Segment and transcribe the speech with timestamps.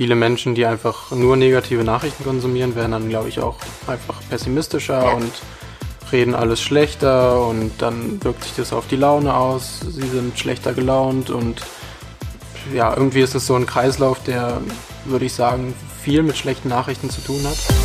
[0.00, 3.56] viele Menschen, die einfach nur negative Nachrichten konsumieren, werden dann, glaube ich, auch
[3.86, 5.30] einfach pessimistischer und
[6.10, 9.80] reden alles schlechter und dann wirkt sich das auf die Laune aus.
[9.80, 11.60] Sie sind schlechter gelaunt und
[12.74, 14.62] ja, irgendwie ist es so ein Kreislauf, der,
[15.04, 17.79] würde ich sagen, viel mit schlechten Nachrichten zu tun hat.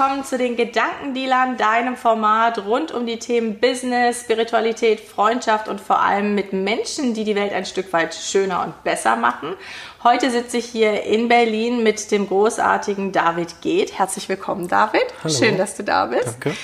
[0.00, 6.00] Willkommen zu den Gedankendealern, deinem Format rund um die Themen Business, Spiritualität, Freundschaft und vor
[6.00, 9.56] allem mit Menschen, die die Welt ein Stück weit schöner und besser machen.
[10.02, 13.98] Heute sitze ich hier in Berlin mit dem großartigen David Geht.
[13.98, 15.04] Herzlich willkommen, David.
[15.22, 15.34] Hallo.
[15.34, 16.38] Schön, dass du da bist.
[16.42, 16.56] Danke.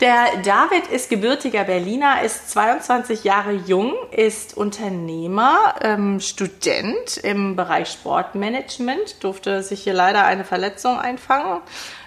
[0.00, 7.88] Der David ist gebürtiger Berliner, ist 22 Jahre jung, ist Unternehmer, ähm, Student im Bereich
[7.88, 11.60] Sportmanagement, durfte sich hier leider eine Verletzung einfangen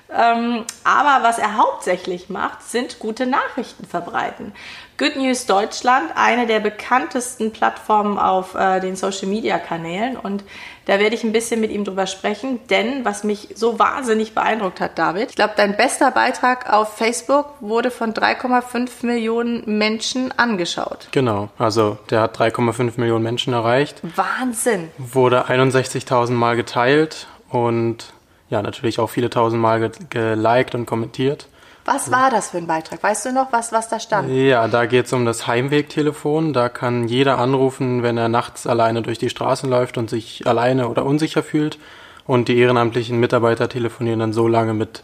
[0.10, 4.54] aber was er hauptsächlich macht, sind gute Nachrichten verbreiten.
[4.98, 10.18] Good News Deutschland, eine der bekanntesten Plattformen auf äh, den Social Media Kanälen.
[10.18, 10.44] Und
[10.86, 14.82] da werde ich ein bisschen mit ihm drüber sprechen, denn was mich so wahnsinnig beeindruckt
[14.82, 21.10] hat, David, ich glaube, dein bester Beitrag auf Facebook wurde von 3,5 Millionen Menschen angeschaut.
[21.12, 24.02] Genau, also der hat 3,5 Millionen Menschen erreicht.
[24.16, 24.90] Wahnsinn.
[24.98, 28.14] Wurde 61.000 Mal geteilt und
[28.49, 31.48] ja, natürlich auch viele tausend Mal geliked und kommentiert.
[31.87, 33.01] Was war das für ein Beitrag?
[33.01, 34.29] Weißt du noch, was, was da stand?
[34.29, 36.51] Ja, da geht es um das Heimwegtelefon.
[36.51, 40.90] Da kann jeder anrufen, wenn er nachts alleine durch die Straßen läuft und sich alleine
[40.90, 41.79] oder unsicher fühlt.
[42.25, 45.03] Und die ehrenamtlichen Mitarbeiter telefonieren dann so lange mit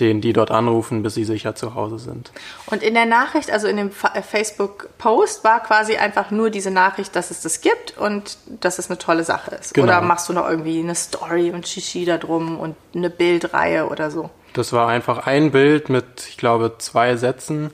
[0.00, 2.32] denen, die dort anrufen, bis sie sicher zu Hause sind.
[2.66, 7.14] Und in der Nachricht, also in dem äh, Facebook-Post, war quasi einfach nur diese Nachricht,
[7.14, 9.74] dass es das gibt und dass es eine tolle Sache ist.
[9.74, 9.86] Genau.
[9.86, 14.10] Oder machst du noch irgendwie eine Story und Shishi da drum und eine Bildreihe oder
[14.10, 14.30] so?
[14.54, 17.70] Das war einfach ein Bild mit, ich glaube, zwei Sätzen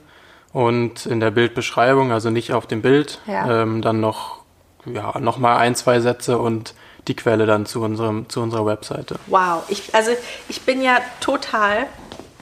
[0.53, 3.63] und in der Bildbeschreibung, also nicht auf dem Bild, ja.
[3.63, 4.39] ähm, dann noch,
[4.85, 6.73] ja, noch mal ein, zwei Sätze und
[7.07, 9.15] die Quelle dann zu, unserem, zu unserer Webseite.
[9.27, 10.11] Wow, ich, also
[10.47, 11.87] ich bin ja total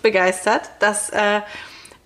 [0.01, 0.69] begeistert.
[0.79, 1.41] Das äh,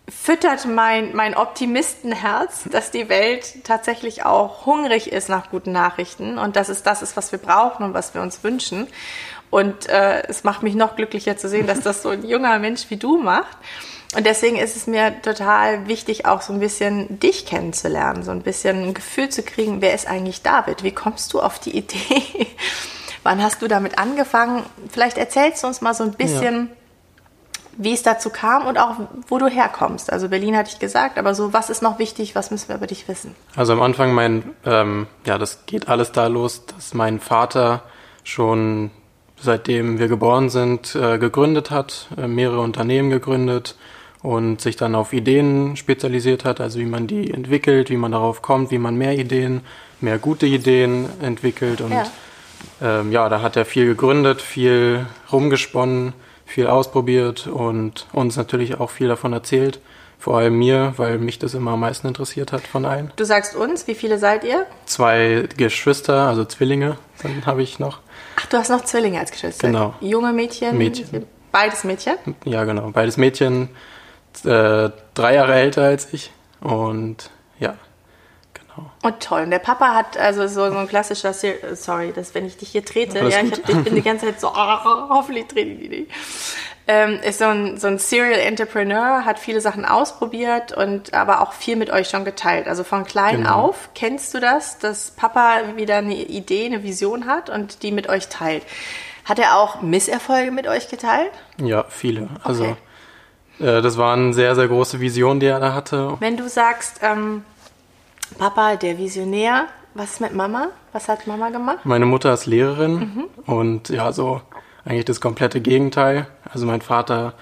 [0.10, 6.56] füttert mein, mein Optimistenherz, dass die Welt tatsächlich auch hungrig ist nach guten Nachrichten und
[6.56, 8.88] dass es das ist, was wir brauchen und was wir uns wünschen.
[9.50, 12.86] Und äh, es macht mich noch glücklicher zu sehen, dass das so ein junger Mensch
[12.90, 13.58] wie du macht.
[14.16, 18.42] Und deswegen ist es mir total wichtig, auch so ein bisschen dich kennenzulernen, so ein
[18.42, 20.84] bisschen ein Gefühl zu kriegen, wer ist eigentlich David?
[20.84, 21.98] Wie kommst du auf die Idee?
[23.24, 24.64] Wann hast du damit angefangen?
[24.90, 26.76] Vielleicht erzählst du uns mal so ein bisschen, ja
[27.78, 28.96] wie es dazu kam und auch
[29.28, 30.12] wo du herkommst.
[30.12, 32.88] Also Berlin hatte ich gesagt, aber so, was ist noch wichtig, was müssen wir über
[32.88, 33.36] dich wissen?
[33.56, 37.84] Also am Anfang mein, ähm, ja, das geht alles da los, dass mein Vater
[38.24, 38.92] schon
[39.40, 43.76] seitdem wir geboren sind, äh, gegründet hat, äh, mehrere Unternehmen gegründet
[44.22, 48.42] und sich dann auf Ideen spezialisiert hat, also wie man die entwickelt, wie man darauf
[48.42, 49.62] kommt, wie man mehr Ideen,
[50.00, 52.06] mehr gute Ideen entwickelt und ja,
[52.82, 56.14] ähm, ja da hat er viel gegründet, viel rumgesponnen
[56.52, 59.80] viel ausprobiert und uns natürlich auch viel davon erzählt.
[60.20, 63.12] Vor allem mir, weil mich das immer am meisten interessiert hat von allen.
[63.16, 64.68] Du sagst uns, wie viele seid ihr?
[64.86, 68.02] Zwei Geschwister, also Zwillinge, dann habe ich noch.
[68.36, 69.68] Ach, du hast noch Zwillinge als Geschwister?
[69.68, 69.96] Genau.
[70.00, 70.78] Junge Mädchen?
[70.78, 71.26] Mädchen.
[71.52, 72.18] Beides Mädchen?
[72.46, 72.92] Ja, genau.
[72.92, 73.70] Beides Mädchen,
[74.46, 76.32] äh, drei Jahre älter als ich
[76.62, 77.76] und ja.
[78.54, 78.90] Genau.
[79.04, 79.44] Und toll.
[79.44, 82.86] Und der Papa hat also so, so ein klassischer, sorry, dass wenn ich dich hier
[82.86, 85.90] trete, ja, ich, hab, ich, bin die ganze Zeit so, oh, hoffentlich trete ich die
[85.90, 86.12] nicht.
[86.88, 91.54] Ähm, ist so ein, so ein Serial Entrepreneur, hat viele Sachen ausprobiert und aber auch
[91.54, 92.68] viel mit euch schon geteilt.
[92.68, 93.68] Also von klein genau.
[93.68, 98.10] auf kennst du das, dass Papa wieder eine Idee, eine Vision hat und die mit
[98.10, 98.64] euch teilt.
[99.26, 101.32] Hat er auch Misserfolge mit euch geteilt?
[101.58, 102.30] Ja, viele.
[102.44, 102.76] Also okay.
[103.62, 106.18] Äh, das war eine sehr, sehr große Vision, die er da hatte.
[106.20, 107.44] Wenn du sagst, ähm,
[108.38, 109.66] Papa, der Visionär.
[109.94, 110.70] Was ist mit Mama?
[110.94, 111.80] Was hat Mama gemacht?
[111.84, 113.26] Meine Mutter ist Lehrerin mhm.
[113.46, 114.42] und ja, so
[114.86, 116.28] eigentlich das komplette Gegenteil.
[116.50, 117.34] Also mein Vater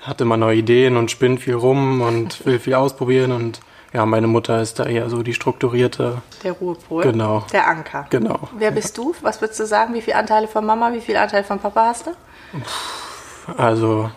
[0.00, 3.60] hat immer neue Ideen und spinnt viel rum und will viel ausprobieren und
[3.92, 6.22] ja, meine Mutter ist da eher so die strukturierte.
[6.44, 7.02] Der Ruhepol.
[7.02, 7.44] Genau.
[7.52, 8.06] Der Anker.
[8.08, 8.48] Genau.
[8.56, 9.14] Wer bist du?
[9.20, 9.94] Was würdest du sagen?
[9.94, 12.10] Wie viele Anteile von Mama, wie viele Anteile von Papa hast du?
[13.58, 14.10] Also,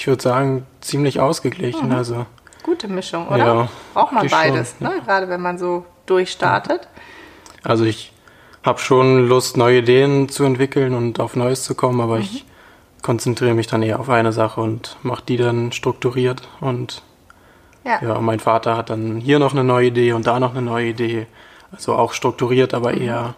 [0.00, 1.88] ich würde sagen, ziemlich ausgeglichen.
[1.88, 1.94] Mhm.
[1.94, 2.26] Also,
[2.62, 3.38] Gute Mischung, oder?
[3.38, 4.94] Ja, Braucht man beides, schon, ne?
[4.96, 5.04] Ja.
[5.04, 6.88] gerade wenn man so durchstartet.
[7.62, 8.12] Also ich
[8.62, 12.22] habe schon Lust, neue Ideen zu entwickeln und auf Neues zu kommen, aber mhm.
[12.22, 12.46] ich
[13.02, 16.48] konzentriere mich dann eher auf eine Sache und mache die dann strukturiert.
[16.60, 17.02] Und
[17.84, 18.02] ja.
[18.02, 20.88] ja, mein Vater hat dann hier noch eine neue Idee und da noch eine neue
[20.88, 21.26] Idee.
[21.72, 23.02] Also auch strukturiert, aber mhm.
[23.02, 23.34] eher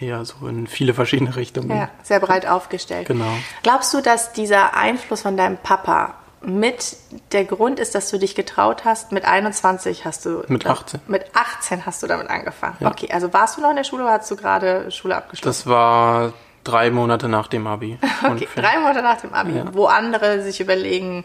[0.00, 1.70] eher so in viele verschiedene Richtungen.
[1.76, 3.08] Ja, sehr breit aufgestellt.
[3.08, 3.30] Genau.
[3.62, 6.96] Glaubst du, dass dieser Einfluss von deinem Papa mit
[7.32, 9.10] der Grund ist, dass du dich getraut hast?
[9.12, 10.42] Mit 21 hast du.
[10.48, 11.00] Mit 18.
[11.08, 12.76] Mit 18 hast du damit angefangen.
[12.80, 12.88] Ja.
[12.90, 15.48] Okay, also warst du noch in der Schule oder hast du gerade Schule abgeschlossen?
[15.48, 16.32] Das war
[16.62, 17.98] drei Monate nach dem Abi.
[18.22, 18.62] Okay, ungefähr.
[18.62, 19.64] drei Monate nach dem Abi, Ja.
[19.74, 21.24] wo andere sich überlegen,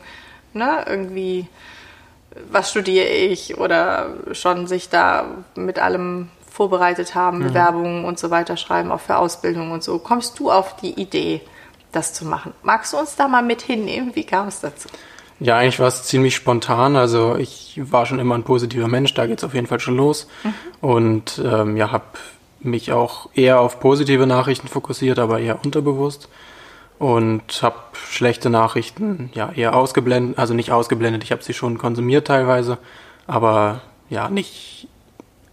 [0.53, 1.47] ne, irgendwie,
[2.49, 5.25] was studiere ich oder schon sich da
[5.55, 7.43] mit allem vorbereitet haben, Mhm.
[7.45, 9.97] Bewerbungen und so weiter schreiben, auch für Ausbildung und so.
[9.97, 11.41] Kommst du auf die Idee,
[11.91, 12.53] das zu machen?
[12.61, 14.11] Magst du uns da mal mit hinnehmen?
[14.15, 14.87] Wie kam es dazu?
[15.39, 16.95] Ja, eigentlich war es ziemlich spontan.
[16.95, 20.27] Also ich war schon immer ein positiver Mensch, da geht's auf jeden Fall schon los.
[20.81, 22.03] Und ähm, ja, habe
[22.59, 26.29] mich auch eher auf positive Nachrichten fokussiert, aber eher unterbewusst.
[26.99, 32.27] Und habe schlechte Nachrichten ja eher ausgeblendet, also nicht ausgeblendet, ich habe sie schon konsumiert
[32.27, 32.77] teilweise,
[33.25, 33.81] aber
[34.11, 34.87] ja, nicht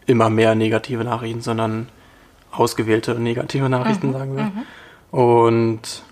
[0.09, 1.89] immer mehr negative Nachrichten, sondern
[2.51, 4.51] ausgewählte negative Nachrichten, sagen wir.
[5.11, 6.03] Und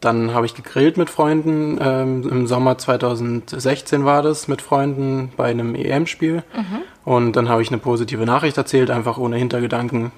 [0.00, 1.78] dann habe ich gegrillt mit Freunden.
[1.80, 6.42] Ähm, Im Sommer 2016 war das mit Freunden bei einem EM-Spiel.
[7.04, 10.12] Und dann habe ich eine positive Nachricht erzählt, einfach ohne Hintergedanken.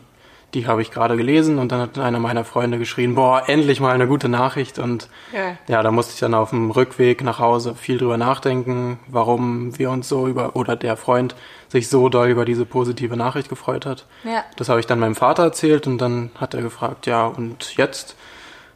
[0.55, 3.93] Die habe ich gerade gelesen und dann hat einer meiner Freunde geschrien, boah, endlich mal
[3.93, 4.79] eine gute Nachricht.
[4.79, 5.59] Und Ja.
[5.69, 9.91] ja, da musste ich dann auf dem Rückweg nach Hause viel drüber nachdenken, warum wir
[9.91, 11.37] uns so über, oder der Freund
[11.69, 14.07] sich so doll über diese positive Nachricht gefreut hat.
[14.25, 14.45] Ja.
[14.57, 18.17] Das habe ich dann meinem Vater erzählt und dann hat er gefragt, ja, und jetzt?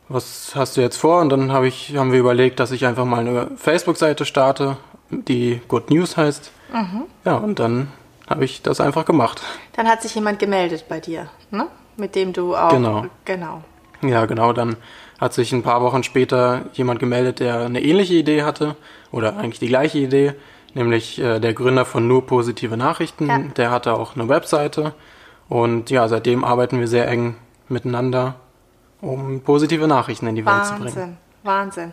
[0.08, 1.20] Was hast du jetzt vor?
[1.20, 4.76] Und dann habe ich, haben wir überlegt, dass ich einfach mal eine Facebook-Seite starte,
[5.08, 6.50] die Good News heißt.
[7.24, 7.88] Ja, und dann
[8.28, 9.42] habe ich das einfach gemacht.
[9.74, 11.66] Dann hat sich jemand gemeldet bei dir, ne?
[11.96, 12.70] Mit dem du auch.
[12.70, 13.06] Genau.
[13.24, 13.62] Genau.
[14.02, 14.52] Ja, genau.
[14.52, 14.76] Dann
[15.20, 18.76] hat sich ein paar Wochen später jemand gemeldet, der eine ähnliche Idee hatte
[19.12, 20.34] oder eigentlich die gleiche Idee,
[20.74, 23.28] nämlich äh, der Gründer von Nur positive Nachrichten.
[23.28, 23.38] Ja.
[23.38, 24.94] Der hatte auch eine Webseite
[25.48, 27.36] und ja, seitdem arbeiten wir sehr eng
[27.68, 28.34] miteinander,
[29.00, 30.86] um positive Nachrichten in die Welt zu bringen.
[30.86, 31.92] Wahnsinn, Wahnsinn.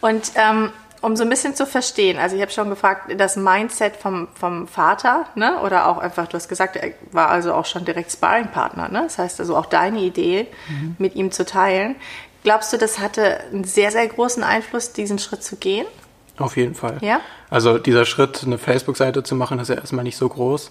[0.00, 0.70] Und ähm,
[1.02, 4.68] um so ein bisschen zu verstehen, also ich habe schon gefragt, das Mindset vom, vom
[4.68, 5.60] Vater, ne?
[5.60, 9.02] oder auch einfach, du hast gesagt, er war also auch schon direkt Sparringpartner, ne?
[9.02, 10.96] das heißt also auch deine Idee Mhm.
[10.98, 11.96] mit ihm zu teilen.
[12.44, 15.86] Glaubst du, das hatte einen sehr, sehr großen Einfluss, diesen Schritt zu gehen?
[16.42, 16.98] Auf jeden Fall.
[17.00, 17.20] Ja?
[17.50, 20.70] Also dieser Schritt, eine Facebook-Seite zu machen, ist ja erstmal nicht so groß,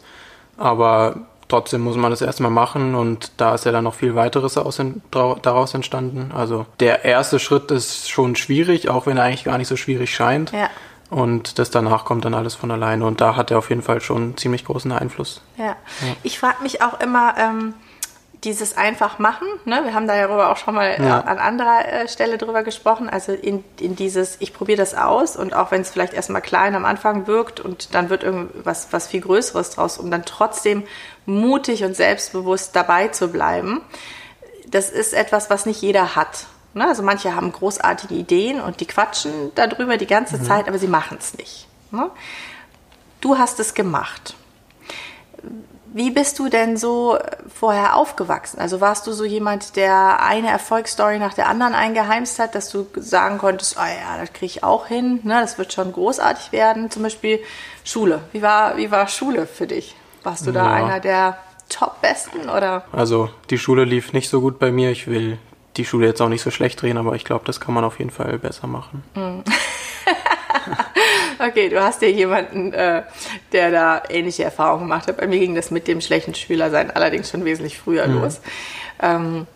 [0.58, 1.16] aber
[1.48, 5.74] trotzdem muss man das erstmal machen und da ist ja dann noch viel weiteres daraus
[5.74, 6.32] entstanden.
[6.34, 10.14] Also der erste Schritt ist schon schwierig, auch wenn er eigentlich gar nicht so schwierig
[10.16, 10.52] scheint.
[10.52, 10.70] Ja.
[11.10, 14.00] Und das danach kommt dann alles von alleine und da hat er auf jeden Fall
[14.00, 15.42] schon einen ziemlich großen Einfluss.
[15.58, 15.76] Ja.
[16.24, 17.74] Ich frage mich auch immer, ähm,
[18.44, 19.82] dieses einfach machen, ne?
[19.84, 21.20] wir haben darüber auch schon mal Ja.
[21.20, 25.36] äh, an anderer äh, Stelle drüber gesprochen, also in, in dieses, ich probiere das aus
[25.38, 29.08] und auch wenn es vielleicht erstmal klein am Anfang wirkt und dann wird irgendwas was
[29.08, 30.84] viel Größeres draus, um dann trotzdem
[31.28, 33.82] mutig und selbstbewusst dabei zu bleiben,
[34.68, 36.46] das ist etwas, was nicht jeder hat.
[36.74, 36.88] Ne?
[36.88, 41.18] Also manche haben großartige Ideen und die quatschen darüber die ganze Zeit, aber sie machen
[41.20, 41.68] es nicht.
[41.92, 42.10] Ne?
[43.20, 44.34] Du hast es gemacht.
[45.94, 47.18] Wie bist du denn so
[47.54, 48.60] vorher aufgewachsen?
[48.60, 52.88] Also warst du so jemand, der eine Erfolgsstory nach der anderen eingeheimst hat, dass du
[52.96, 56.90] sagen konntest, oh ja, das kriege ich auch hin, ne, das wird schon großartig werden.
[56.92, 57.40] Zum Beispiel
[57.84, 58.22] Schule.
[58.32, 59.96] Wie war, wie war Schule für dich?
[60.24, 60.74] Warst du da Ja.
[60.86, 62.86] einer der Top-Besten oder?
[62.94, 64.92] Also die Schule lief nicht so gut bei mir.
[64.92, 65.40] Ich will
[65.78, 68.00] die Schule jetzt auch nicht so schlecht drehen, aber ich glaube, das kann man auf
[68.00, 69.04] jeden Fall besser machen.
[71.42, 73.04] Okay, du hast ja jemanden, äh,
[73.52, 75.18] der da ähnliche Erfahrungen gemacht hat.
[75.18, 78.42] Bei mir ging das mit dem schlechten Schülersein allerdings schon wesentlich früher los.
[79.02, 79.48] Ähm,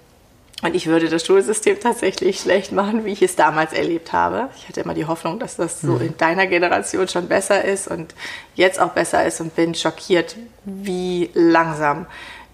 [0.64, 4.50] und ich würde das Schulsystem tatsächlich schlecht machen, wie ich es damals erlebt habe.
[4.58, 8.16] Ich hatte immer die Hoffnung, dass das so in deiner Generation schon besser ist und
[8.56, 12.08] jetzt auch besser ist und bin schockiert, wie langsam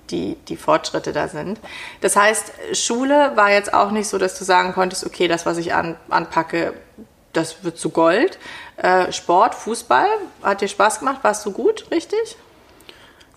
[0.09, 1.59] die, die Fortschritte da sind.
[2.01, 5.57] Das heißt, Schule war jetzt auch nicht so, dass du sagen konntest, okay, das, was
[5.57, 6.73] ich an, anpacke,
[7.33, 8.37] das wird zu Gold.
[8.77, 10.07] Äh, Sport, Fußball,
[10.43, 11.19] hat dir Spaß gemacht?
[11.21, 12.37] Warst du gut, richtig?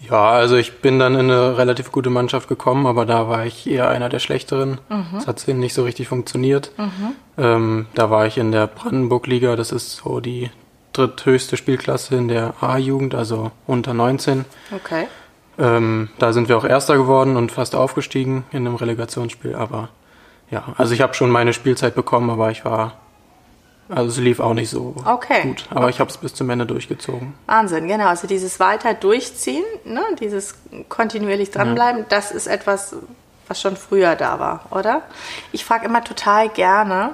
[0.01, 3.67] Ja, also ich bin dann in eine relativ gute Mannschaft gekommen, aber da war ich
[3.67, 4.79] eher einer der Schlechteren.
[5.15, 6.73] Das hat nicht so richtig funktioniert.
[7.39, 10.51] Ähm, da war ich in der Brandenburg-Liga, das ist so die
[10.93, 14.45] dritthöchste Spielklasse in der A-Jugend, also unter 19.
[14.75, 15.07] Okay.
[15.59, 19.89] Ähm, da sind wir auch Erster geworden und fast aufgestiegen in einem Relegationsspiel, aber
[20.51, 22.95] ja, also ich habe schon meine Spielzeit bekommen, aber ich war,
[23.95, 25.43] also es lief auch nicht so Okay.
[25.43, 27.35] gut, aber ich habe es bis zum Ende durchgezogen.
[27.47, 28.09] Wahnsinn, genau.
[28.09, 30.57] Also dieses weiter durchziehen, ne, dieses
[30.89, 32.97] kontinuierlich dranbleiben, das ist etwas,
[33.49, 35.03] was schon früher da war, oder?
[35.53, 37.11] Ich frage immer total gerne,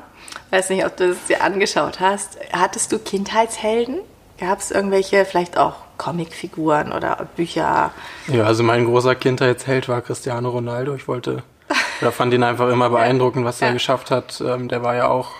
[0.51, 3.99] weiß nicht, ob du es dir angeschaut hast, hattest du Kindheitshelden?
[4.39, 7.93] Gab es irgendwelche, vielleicht auch Comicfiguren oder Bücher?
[8.27, 10.95] Ja, also mein großer Kindheitsheld war Cristiano Ronaldo.
[10.95, 11.43] Ich wollte,
[12.01, 13.67] oder fand ihn einfach immer beeindruckend, was ja.
[13.67, 14.41] er geschafft hat.
[14.41, 15.33] Ähm, der war ja auch,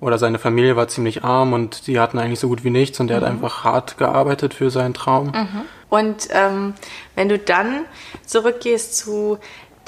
[0.00, 3.08] oder seine Familie war ziemlich arm und die hatten eigentlich so gut wie nichts und
[3.08, 3.22] der mhm.
[3.22, 5.26] hat einfach hart gearbeitet für seinen Traum.
[5.28, 5.62] Mhm.
[5.90, 6.74] Und ähm,
[7.14, 7.84] wenn du dann
[8.24, 9.38] zurückgehst zu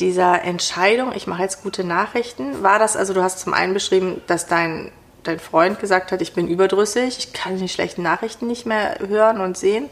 [0.00, 4.21] dieser Entscheidung, ich mache jetzt gute Nachrichten, war das, also du hast zum einen beschrieben,
[4.26, 4.90] dass dein,
[5.23, 9.40] dein Freund gesagt hat, ich bin überdrüssig, ich kann die schlechten Nachrichten nicht mehr hören
[9.40, 9.88] und sehen.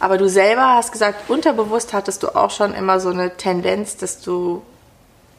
[0.00, 4.20] Aber du selber hast gesagt, unterbewusst hattest du auch schon immer so eine Tendenz, dass
[4.20, 4.62] du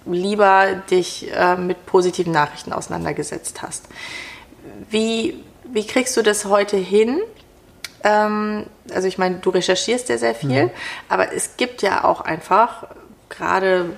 [0.06, 3.86] lieber dich äh, mit positiven Nachrichten auseinandergesetzt hast.
[4.90, 7.20] Wie, wie kriegst du das heute hin?
[8.04, 10.72] Ähm, also ich meine, du recherchierst ja sehr viel, mhm.
[11.10, 12.88] aber es gibt ja auch einfach
[13.30, 13.92] gerade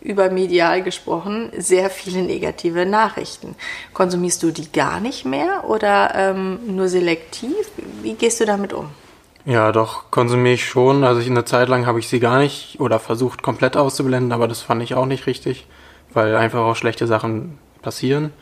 [0.00, 3.56] übermedial gesprochen, sehr viele negative Nachrichten.
[3.92, 7.56] Konsumierst du die gar nicht mehr oder ähm, nur selektiv?
[8.02, 8.90] Wie gehst du damit um?
[9.46, 11.04] Ja, doch, konsumiere ich schon.
[11.04, 14.48] Also ich, eine Zeit lang habe ich sie gar nicht oder versucht komplett auszublenden, aber
[14.48, 15.68] das fand ich auch nicht richtig,
[16.12, 18.32] weil einfach auch schlechte Sachen passieren.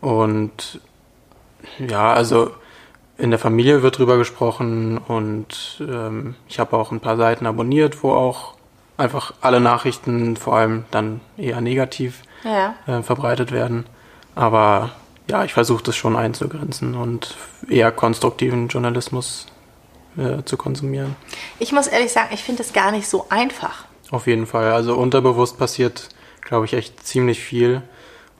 [0.00, 0.80] Und
[1.78, 2.52] ja, also
[3.18, 8.04] in der Familie wird drüber gesprochen und ähm, ich habe auch ein paar Seiten abonniert,
[8.04, 8.54] wo auch
[8.96, 12.74] einfach alle Nachrichten vor allem dann eher negativ ja.
[12.86, 13.86] äh, verbreitet werden.
[14.36, 14.90] Aber
[15.28, 17.36] ja, ich versuche das schon einzugrenzen und
[17.68, 19.46] eher konstruktiven Journalismus
[20.16, 21.16] äh, zu konsumieren.
[21.58, 23.84] Ich muss ehrlich sagen, ich finde es gar nicht so einfach.
[24.10, 24.72] Auf jeden Fall.
[24.72, 26.08] Also unterbewusst passiert,
[26.42, 27.82] glaube ich, echt ziemlich viel.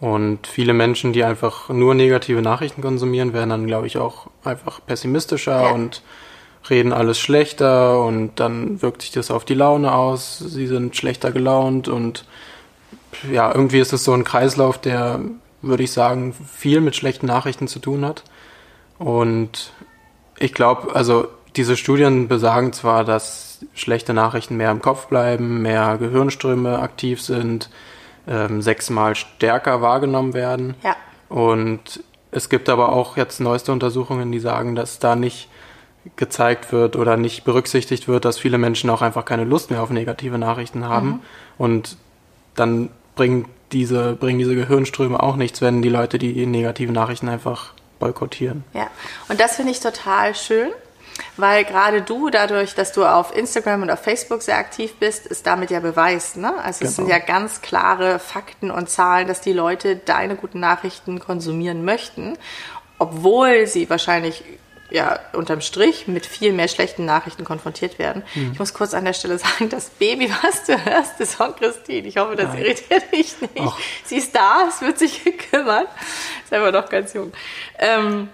[0.01, 4.81] Und viele Menschen, die einfach nur negative Nachrichten konsumieren, werden dann, glaube ich, auch einfach
[4.85, 5.71] pessimistischer ja.
[5.71, 6.03] und
[6.69, 10.39] reden alles schlechter und dann wirkt sich das auf die Laune aus.
[10.39, 12.25] Sie sind schlechter gelaunt und
[13.31, 15.21] ja, irgendwie ist es so ein Kreislauf, der,
[15.61, 18.25] würde ich sagen, viel mit schlechten Nachrichten zu tun hat.
[18.99, 19.73] Und
[20.39, 25.99] ich glaube, also diese Studien besagen zwar, dass schlechte Nachrichten mehr im Kopf bleiben, mehr
[25.99, 27.71] Gehirnströme aktiv sind,
[28.27, 30.75] ähm, sechsmal stärker wahrgenommen werden.
[30.83, 30.97] Ja.
[31.29, 35.49] Und es gibt aber auch jetzt neueste Untersuchungen, die sagen, dass da nicht
[36.17, 39.91] gezeigt wird oder nicht berücksichtigt wird, dass viele Menschen auch einfach keine Lust mehr auf
[39.91, 41.07] negative Nachrichten haben.
[41.07, 41.21] Mhm.
[41.59, 41.97] Und
[42.57, 47.75] dann bringen diese, bringen diese Gehirnströme auch nichts, wenn die Leute die negativen Nachrichten einfach
[47.99, 48.65] boykottieren.
[48.75, 48.89] Ja,
[49.29, 50.71] und das finde ich total schön,
[51.37, 55.47] weil gerade du, dadurch, dass du auf Instagram und auf Facebook sehr aktiv bist, ist
[55.47, 56.37] damit ja Beweis.
[56.37, 56.55] Ne?
[56.63, 56.89] Also genau.
[56.91, 57.19] es sind genau.
[57.19, 62.39] ja ganz klare Fakten und Zahlen, dass die Leute deine guten Nachrichten konsumieren möchten,
[62.99, 64.45] obwohl sie wahrscheinlich
[64.93, 68.23] ja, unterm Strich mit viel mehr schlechten Nachrichten konfrontiert werden.
[68.35, 68.53] Mhm.
[68.53, 72.07] Ich muss kurz an der Stelle sagen, das Baby, was du hörst, ist von Christine.
[72.07, 72.59] Ich hoffe, das Nein.
[72.59, 73.53] irritiert dich nicht.
[73.61, 73.79] Ach.
[74.05, 75.89] Sie ist da, es wird sich gekümmert.
[76.45, 77.33] Ist aber noch ganz jung.
[77.79, 78.29] Ähm,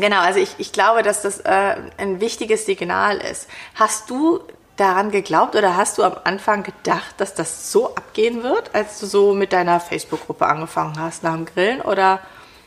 [0.00, 3.48] genau, also ich, ich glaube, dass das äh, ein wichtiges Signal ist.
[3.74, 4.40] Hast du
[4.76, 9.06] daran geglaubt oder hast du am Anfang gedacht, dass das so abgehen wird, als du
[9.06, 11.80] so mit deiner Facebook-Gruppe angefangen hast nach dem Grillen?
[11.80, 12.20] Oder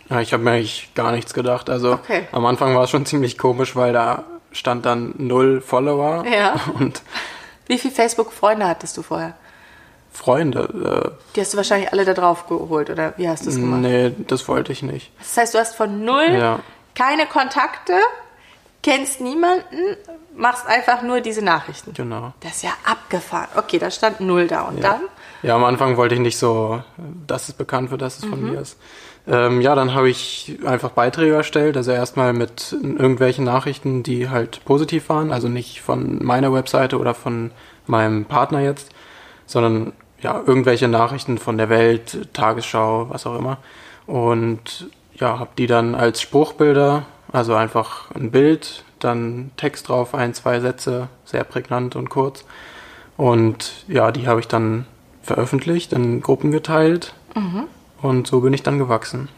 [0.09, 1.69] ja, ich habe mir eigentlich gar nichts gedacht.
[1.69, 2.27] Also okay.
[2.33, 6.25] am Anfang war es schon ziemlich komisch, weil da stand dann null Follower.
[6.27, 6.55] Ja.
[6.73, 7.01] Und
[7.67, 9.35] Wie viele Facebook-Freunde hattest du vorher?
[10.11, 11.13] Freunde.
[11.15, 13.81] Äh, Die hast du wahrscheinlich alle da drauf geholt, oder wie hast du es gemacht?
[13.81, 15.11] Nee, das wollte ich nicht.
[15.19, 16.59] Das heißt, du hast von null ja.
[16.95, 17.93] Keine Kontakte,
[18.83, 19.97] kennst niemanden,
[20.35, 21.93] machst einfach nur diese Nachrichten.
[21.93, 22.33] Genau.
[22.39, 23.49] Das ist ja abgefahren.
[23.55, 24.63] Okay, da stand null da.
[24.63, 24.91] Und ja.
[24.91, 25.01] dann?
[25.43, 26.83] Ja, am Anfang wollte ich nicht so,
[27.27, 28.29] dass es bekannt wird, dass es mhm.
[28.29, 28.77] von mir ist.
[29.27, 34.65] Ähm, ja, dann habe ich einfach Beiträge erstellt, also erstmal mit irgendwelchen Nachrichten, die halt
[34.65, 37.51] positiv waren, also nicht von meiner Webseite oder von
[37.85, 38.89] meinem Partner jetzt,
[39.45, 43.57] sondern ja, irgendwelche Nachrichten von der Welt, Tagesschau, was auch immer.
[44.07, 44.89] Und
[45.21, 50.59] ja, habe die dann als Spruchbilder, also einfach ein Bild, dann Text drauf, ein, zwei
[50.59, 52.43] Sätze, sehr prägnant und kurz.
[53.17, 54.85] Und ja, die habe ich dann
[55.21, 57.13] veröffentlicht, in Gruppen geteilt.
[57.35, 57.67] Mhm.
[58.01, 59.29] Und so bin ich dann gewachsen.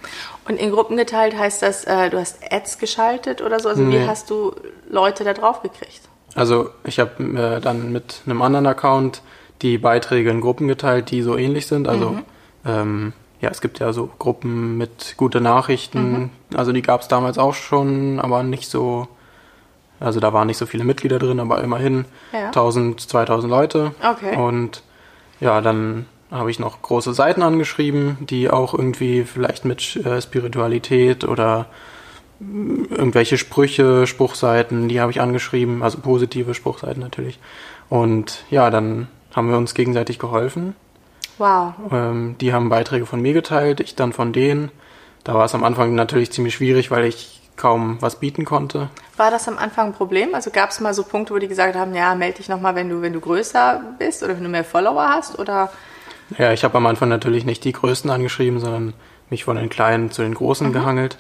[0.48, 3.68] Und in Gruppen geteilt heißt das, äh, du hast Ads geschaltet oder so?
[3.68, 4.00] Also nee.
[4.00, 4.56] wie hast du
[4.90, 6.02] Leute da drauf gekriegt?
[6.34, 9.22] Also ich habe äh, dann mit einem anderen Account
[9.62, 11.90] die Beiträge in Gruppen geteilt, die so ähnlich sind.
[11.90, 12.24] Also mhm.
[12.66, 13.14] ähm,
[13.44, 16.12] ja, es gibt ja so Gruppen mit gute Nachrichten.
[16.12, 16.30] Mhm.
[16.56, 19.10] Also die gab es damals auch schon, aber nicht so.
[20.00, 22.48] Also da waren nicht so viele Mitglieder drin, aber immerhin ja.
[22.48, 23.94] 1000, 2000 Leute.
[24.02, 24.38] Okay.
[24.38, 24.82] Und
[25.40, 31.26] ja, dann habe ich noch große Seiten angeschrieben, die auch irgendwie vielleicht mit äh, Spiritualität
[31.26, 31.68] oder
[32.40, 37.40] mm, irgendwelche Sprüche, Spruchseiten, die habe ich angeschrieben, also positive Spruchseiten natürlich.
[37.90, 40.76] Und ja, dann haben wir uns gegenseitig geholfen.
[41.38, 41.74] Wow.
[41.92, 44.72] Ähm, die haben Beiträge von mir geteilt, ich dann von denen.
[45.24, 48.90] Da war es am Anfang natürlich ziemlich schwierig, weil ich kaum was bieten konnte.
[49.18, 50.34] War das am Anfang ein Problem?
[50.34, 52.90] Also gab es mal so Punkte, wo die gesagt haben, ja, melde dich nochmal, wenn
[52.90, 55.40] du, wenn du größer bist oder wenn du mehr Follower hast?
[55.40, 55.72] Oder?
[56.38, 58.94] Ja, ich habe am Anfang natürlich nicht die Größten angeschrieben, sondern
[59.30, 60.74] mich von den Kleinen zu den Großen mhm.
[60.74, 61.18] gehangelt.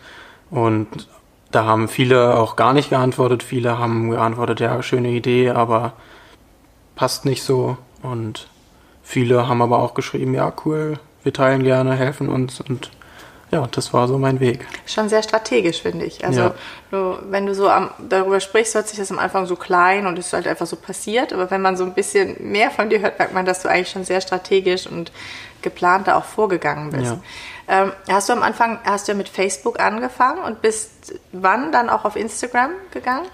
[0.49, 1.07] Und
[1.51, 3.43] da haben viele auch gar nicht geantwortet.
[3.43, 5.93] Viele haben geantwortet, ja, schöne Idee, aber
[6.95, 7.77] passt nicht so.
[8.01, 8.47] Und
[9.03, 12.91] viele haben aber auch geschrieben, ja, cool, wir teilen gerne, helfen uns und
[13.53, 14.65] ja, das war so mein Weg.
[14.87, 16.25] Schon sehr strategisch, finde ich.
[16.25, 16.55] Also, ja.
[16.89, 20.17] du, wenn du so am, darüber sprichst, hört sich das am Anfang so klein und
[20.17, 21.33] es ist halt einfach so passiert.
[21.33, 23.91] Aber wenn man so ein bisschen mehr von dir hört, merkt man, dass du eigentlich
[23.91, 25.11] schon sehr strategisch und
[25.61, 27.15] geplant da auch vorgegangen bist.
[27.67, 27.83] Ja.
[27.83, 31.89] Ähm, hast du am Anfang, hast du ja mit Facebook angefangen und bist wann dann
[31.89, 33.27] auch auf Instagram gegangen?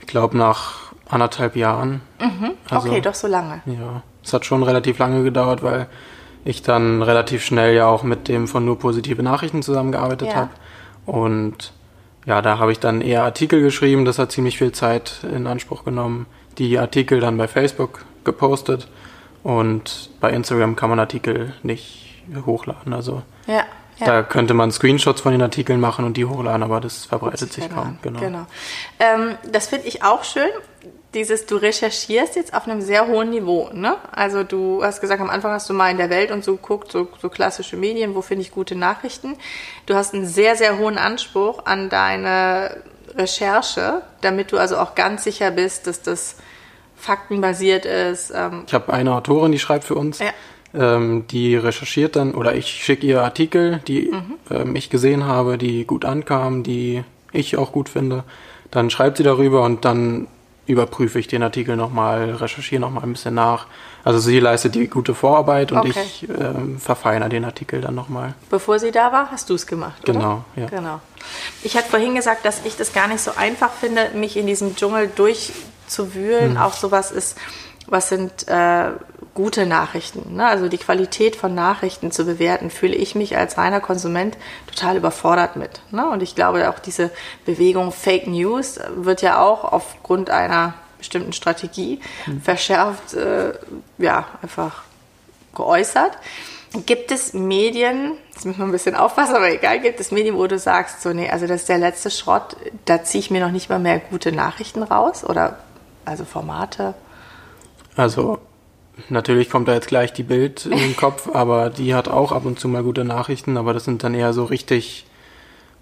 [0.00, 2.00] Ich glaube nach anderthalb Jahren.
[2.18, 2.52] Mhm.
[2.70, 3.60] Also, okay, doch so lange.
[3.66, 5.86] Ja, es hat schon relativ lange gedauert, weil
[6.44, 10.34] ich dann relativ schnell ja auch mit dem von nur positive Nachrichten zusammengearbeitet ja.
[10.34, 10.50] habe.
[11.06, 11.72] Und
[12.26, 15.84] ja, da habe ich dann eher Artikel geschrieben, das hat ziemlich viel Zeit in Anspruch
[15.84, 16.26] genommen.
[16.58, 18.88] Die Artikel dann bei Facebook gepostet
[19.42, 22.92] und bei Instagram kann man Artikel nicht hochladen.
[22.92, 23.64] Also ja,
[23.98, 24.06] ja.
[24.06, 27.68] da könnte man Screenshots von den Artikeln machen und die hochladen, aber das verbreitet sich
[27.70, 27.98] kaum.
[28.02, 28.20] Genau.
[28.20, 28.46] genau.
[28.98, 30.50] Ähm, das finde ich auch schön
[31.14, 33.96] dieses, du recherchierst jetzt auf einem sehr hohen Niveau, ne?
[34.12, 36.92] Also du hast gesagt, am Anfang hast du mal in der Welt und so geguckt,
[36.92, 39.36] so, so klassische Medien, wo finde ich gute Nachrichten.
[39.86, 42.76] Du hast einen sehr, sehr hohen Anspruch an deine
[43.16, 46.36] Recherche, damit du also auch ganz sicher bist, dass das
[46.96, 48.32] faktenbasiert ist.
[48.34, 50.20] Ähm ich habe eine Autorin, die schreibt für uns.
[50.20, 50.32] Ja.
[50.72, 54.34] Ähm, die recherchiert dann, oder ich schicke ihr Artikel, die mhm.
[54.48, 57.02] ähm, ich gesehen habe, die gut ankamen, die
[57.32, 58.22] ich auch gut finde.
[58.70, 60.28] Dann schreibt sie darüber und dann
[60.70, 63.66] überprüfe ich den Artikel nochmal, recherchiere nochmal ein bisschen nach.
[64.04, 65.94] Also sie leistet die gute Vorarbeit und okay.
[66.04, 68.34] ich ähm, verfeinere den Artikel dann nochmal.
[68.48, 70.66] Bevor sie da war, hast du es gemacht, Genau, ja.
[70.66, 71.00] Genau.
[71.62, 74.74] Ich hatte vorhin gesagt, dass ich das gar nicht so einfach finde, mich in diesem
[74.76, 76.52] Dschungel durchzuwühlen.
[76.52, 76.56] Hm.
[76.56, 77.36] Auch sowas ist,
[77.90, 78.90] was sind äh,
[79.34, 80.36] gute Nachrichten.
[80.36, 80.46] Ne?
[80.46, 85.56] Also die Qualität von Nachrichten zu bewerten, fühle ich mich als reiner Konsument total überfordert
[85.56, 85.80] mit.
[85.90, 86.08] Ne?
[86.08, 87.10] Und ich glaube, auch diese
[87.44, 92.42] Bewegung Fake News wird ja auch aufgrund einer bestimmten Strategie mhm.
[92.42, 93.52] verschärft, äh,
[93.98, 94.82] ja, einfach
[95.54, 96.18] geäußert.
[96.86, 100.46] Gibt es Medien, jetzt müssen wir ein bisschen aufpassen, aber egal, gibt es Medien, wo
[100.46, 103.50] du sagst, so, nee, also das ist der letzte Schrott, da ziehe ich mir noch
[103.50, 105.58] nicht mal mehr gute Nachrichten raus oder
[106.04, 106.94] also Formate?
[108.00, 108.38] Also
[109.08, 112.44] Natürlich kommt da jetzt gleich die Bild in den Kopf, aber die hat auch ab
[112.44, 115.06] und zu mal gute Nachrichten, aber das sind dann eher so richtig,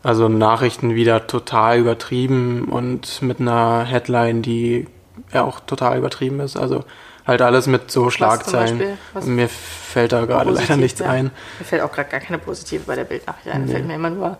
[0.02, 4.86] also Nachrichten wieder total übertrieben und mit einer Headline, die
[5.32, 6.56] ja auch total übertrieben ist.
[6.56, 6.84] Also
[7.26, 8.96] halt alles mit so Schlagzeilen.
[9.24, 11.10] Mir fällt da gerade leider nichts ja.
[11.10, 11.30] ein.
[11.58, 13.64] Mir fällt auch gerade gar keine positive bei der Bildnachricht ein.
[13.64, 13.72] Nee.
[13.72, 14.38] Fällt mir immer nur.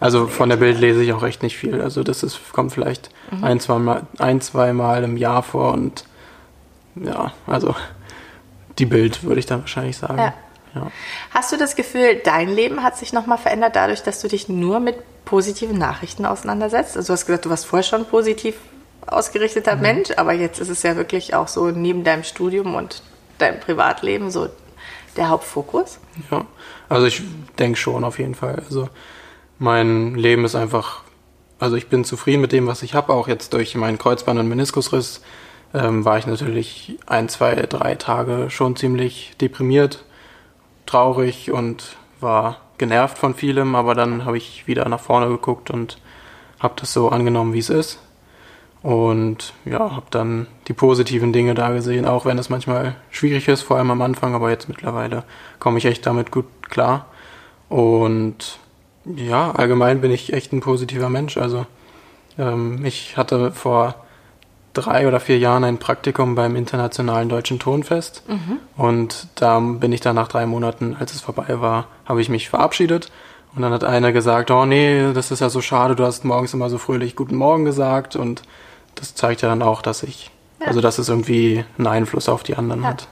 [0.00, 1.80] Also von der Bild lese ich auch recht nicht viel.
[1.80, 3.44] Also das ist, kommt vielleicht mhm.
[3.44, 6.04] ein, zwei Mal, ein, zwei Mal im Jahr vor und
[7.02, 7.74] ja, also
[8.78, 10.18] die Bild würde ich dann wahrscheinlich sagen.
[10.18, 10.34] Ja.
[10.74, 10.90] Ja.
[11.30, 14.78] Hast du das Gefühl, dein Leben hat sich nochmal verändert dadurch, dass du dich nur
[14.78, 16.96] mit positiven Nachrichten auseinandersetzt?
[16.96, 18.56] Also du hast gesagt, du warst vorher schon positiv
[19.06, 19.82] ausgerichteter mhm.
[19.82, 23.02] Mensch, aber jetzt ist es ja wirklich auch so neben deinem Studium und
[23.38, 24.48] deinem Privatleben so
[25.16, 25.98] der Hauptfokus?
[26.30, 26.44] Ja,
[26.88, 27.22] also ich
[27.58, 28.62] denke schon auf jeden Fall.
[28.66, 28.88] Also
[29.58, 31.02] mein Leben ist einfach,
[31.58, 34.48] also ich bin zufrieden mit dem, was ich habe, auch jetzt durch meinen Kreuzband- und
[34.48, 35.22] Meniskusriss
[35.74, 40.04] ähm, war ich natürlich ein, zwei, drei Tage schon ziemlich deprimiert,
[40.86, 45.98] traurig und war genervt von vielem, aber dann habe ich wieder nach vorne geguckt und
[46.60, 47.98] habe das so angenommen, wie es ist.
[48.82, 53.62] Und ja, habe dann die positiven Dinge da gesehen, auch wenn es manchmal schwierig ist,
[53.62, 55.24] vor allem am Anfang, aber jetzt mittlerweile
[55.58, 57.06] komme ich echt damit gut klar.
[57.68, 58.58] Und
[59.04, 61.36] ja, allgemein bin ich echt ein positiver Mensch.
[61.36, 61.66] Also
[62.38, 64.05] ähm, ich hatte vor
[64.76, 68.22] drei oder vier Jahren ein Praktikum beim Internationalen Deutschen Tonfest.
[68.28, 68.58] Mhm.
[68.76, 72.48] Und da bin ich dann nach drei Monaten, als es vorbei war, habe ich mich
[72.48, 73.10] verabschiedet.
[73.54, 76.52] Und dann hat einer gesagt, oh nee, das ist ja so schade, du hast morgens
[76.52, 78.14] immer so fröhlich Guten Morgen gesagt.
[78.14, 78.42] Und
[78.94, 80.66] das zeigt ja dann auch, dass ich, ja.
[80.66, 82.88] also dass es irgendwie einen Einfluss auf die anderen ja.
[82.90, 83.08] hat.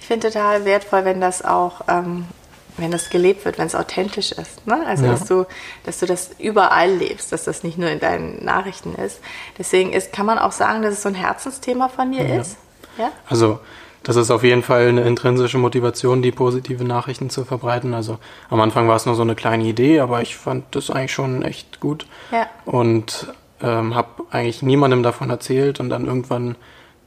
[0.00, 2.26] Ich finde total wertvoll, wenn das auch ähm,
[2.76, 4.66] wenn das gelebt wird, wenn es authentisch ist.
[4.66, 4.84] Ne?
[4.86, 5.12] Also, ja.
[5.12, 5.46] dass, du,
[5.84, 9.20] dass du das überall lebst, dass das nicht nur in deinen Nachrichten ist.
[9.58, 12.40] Deswegen ist, kann man auch sagen, dass es so ein Herzensthema von dir ja.
[12.40, 12.56] ist.
[12.98, 13.10] Ja?
[13.28, 13.60] Also,
[14.02, 17.94] das ist auf jeden Fall eine intrinsische Motivation, die positive Nachrichten zu verbreiten.
[17.94, 18.18] Also,
[18.50, 21.42] am Anfang war es nur so eine kleine Idee, aber ich fand das eigentlich schon
[21.42, 22.06] echt gut.
[22.30, 22.46] Ja.
[22.64, 26.56] Und ähm, habe eigentlich niemandem davon erzählt und dann irgendwann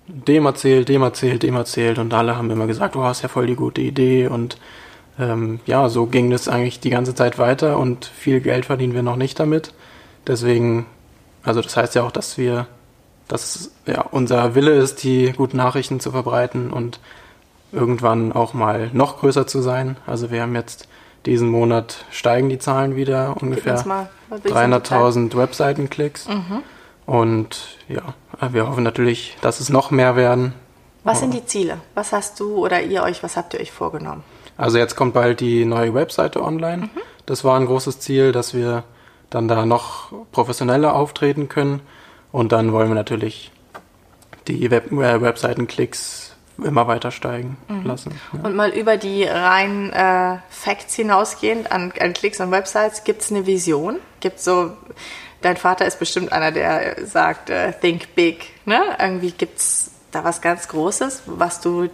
[0.08, 3.45] dem erzählt, dem erzählt, dem erzählt und alle haben immer gesagt, du hast ja voll
[3.45, 4.58] die gute Idee und
[5.19, 9.03] ähm, ja, so ging das eigentlich die ganze Zeit weiter und viel Geld verdienen wir
[9.03, 9.73] noch nicht damit.
[10.25, 10.86] Deswegen,
[11.43, 12.67] also das heißt ja auch, dass wir,
[13.27, 16.99] dass ja unser Wille ist, die guten Nachrichten zu verbreiten und
[17.71, 19.97] irgendwann auch mal noch größer zu sein.
[20.08, 20.88] Also wir haben jetzt
[21.25, 26.29] diesen Monat steigen die Zahlen wieder ungefähr 300.000 Webseitenklicks.
[26.29, 26.63] Mhm.
[27.05, 28.13] Und ja,
[28.51, 30.53] wir hoffen natürlich, dass es noch mehr werden.
[31.03, 31.77] Was sind die Ziele?
[31.95, 34.23] Was hast du oder ihr euch, was habt ihr euch vorgenommen?
[34.60, 36.84] Also jetzt kommt bald die neue Webseite online.
[36.84, 36.89] Mhm.
[37.26, 38.84] Das war ein großes Ziel, dass wir
[39.30, 41.82] dann da noch professioneller auftreten können.
[42.34, 43.52] Und dann wollen wir natürlich
[44.50, 47.86] die Web äh, Webseitenklicks immer weiter steigen mhm.
[47.86, 48.19] lassen.
[48.34, 48.41] Ja.
[48.41, 53.32] Und mal über die reinen äh, Facts hinausgehend an, an Klicks und Websites, gibt es
[53.32, 54.00] eine Vision?
[54.19, 54.74] Gibt so,
[55.41, 58.48] dein Vater ist bestimmt einer, der sagt, äh, think big.
[58.65, 58.82] Ne?
[59.00, 61.88] Irgendwie gibt es da was ganz Großes, was du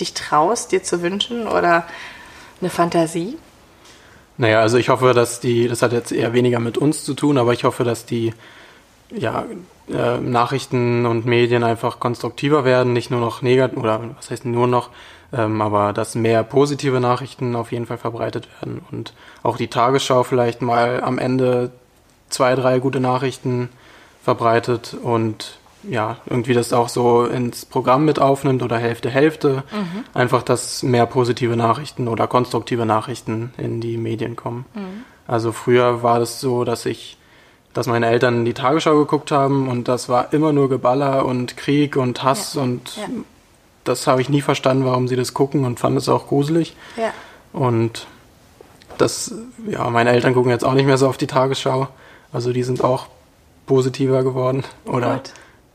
[0.00, 1.86] dich traust, dir zu wünschen oder
[2.60, 3.38] eine Fantasie?
[4.38, 7.38] Naja, also ich hoffe, dass die, das hat jetzt eher weniger mit uns zu tun,
[7.38, 8.32] aber ich hoffe, dass die
[9.10, 9.44] ja,
[9.90, 14.66] äh, Nachrichten und Medien einfach konstruktiver werden, nicht nur noch negativ, oder was heißt nur
[14.66, 14.90] noch,
[15.32, 20.22] ähm, aber dass mehr positive Nachrichten auf jeden Fall verbreitet werden und auch die Tagesschau
[20.22, 21.70] vielleicht mal am Ende
[22.30, 23.68] zwei, drei gute Nachrichten
[24.22, 29.64] verbreitet und ja, irgendwie das auch so ins Programm mit aufnimmt oder Hälfte, Hälfte.
[29.72, 30.04] Mhm.
[30.14, 34.64] Einfach, dass mehr positive Nachrichten oder konstruktive Nachrichten in die Medien kommen.
[34.74, 35.04] Mhm.
[35.26, 37.16] Also früher war das so, dass ich
[37.72, 41.96] dass meine Eltern die Tagesschau geguckt haben und das war immer nur Geballer und Krieg
[41.96, 42.62] und Hass ja.
[42.62, 43.04] und ja.
[43.84, 46.76] das habe ich nie verstanden, warum sie das gucken und fand es auch gruselig.
[46.96, 47.12] Ja.
[47.52, 48.06] Und
[48.98, 49.34] das,
[49.66, 51.88] ja, meine Eltern gucken jetzt auch nicht mehr so auf die Tagesschau.
[52.32, 53.06] Also die sind auch
[53.66, 55.32] positiver geworden oder Gut.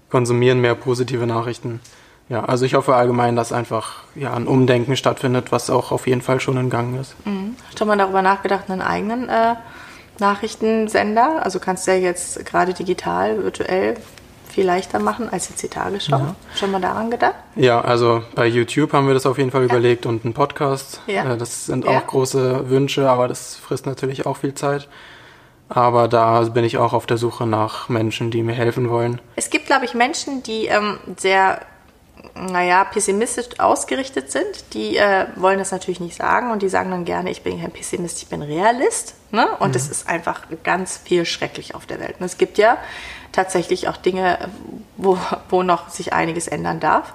[0.10, 1.80] Konsumieren mehr positive Nachrichten.
[2.30, 6.22] Ja, also ich hoffe allgemein, dass einfach ja, ein Umdenken stattfindet, was auch auf jeden
[6.22, 7.16] Fall schon in Gang ist.
[7.26, 7.56] Mhm.
[7.68, 9.56] Hast du mal darüber nachgedacht, einen eigenen äh,
[10.20, 11.44] Nachrichtensender.
[11.44, 13.96] Also kannst du ja jetzt gerade digital, virtuell
[14.50, 16.18] viel leichter machen als jetzt die Tagesschau.
[16.18, 16.36] Ja.
[16.56, 17.36] Schon mal daran gedacht?
[17.56, 19.68] Ja, also bei YouTube haben wir das auf jeden Fall ja.
[19.68, 21.00] überlegt und einen Podcast.
[21.08, 21.34] Ja.
[21.34, 24.90] Äh, das sind auch große Wünsche, aber das frisst natürlich auch viel Zeit.
[25.70, 29.20] Aber da bin ich auch auf der Suche nach Menschen, die mir helfen wollen.
[29.36, 31.62] Es gibt, glaube ich, Menschen, die ähm, sehr
[32.36, 37.06] naja, pessimistisch ausgerichtet sind, die äh, wollen das natürlich nicht sagen und die sagen dann
[37.06, 39.16] gerne, ich bin kein Pessimist, ich bin Realist.
[39.32, 39.48] Ne?
[39.60, 39.92] Und es mhm.
[39.92, 42.16] ist einfach ganz viel schrecklich auf der Welt.
[42.20, 42.78] Und es gibt ja
[43.32, 44.38] tatsächlich auch Dinge,
[44.96, 45.18] wo,
[45.50, 47.14] wo noch sich einiges ändern darf.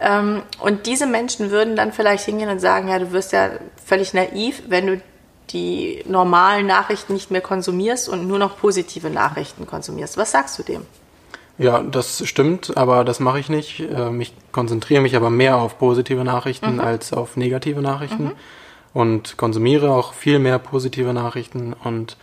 [0.00, 3.50] Ähm, und diese Menschen würden dann vielleicht hingehen und sagen, ja, du wirst ja
[3.84, 5.00] völlig naiv, wenn du
[5.50, 10.16] die normalen Nachrichten nicht mehr konsumierst und nur noch positive Nachrichten konsumierst.
[10.16, 10.82] Was sagst du dem?
[11.56, 13.80] Ja, das stimmt, aber das mache ich nicht.
[13.80, 16.80] Ähm, ich konzentriere mich aber mehr auf positive Nachrichten mhm.
[16.80, 18.32] als auf negative Nachrichten mhm.
[18.92, 21.72] und konsumiere auch viel mehr positive Nachrichten.
[21.72, 22.16] Und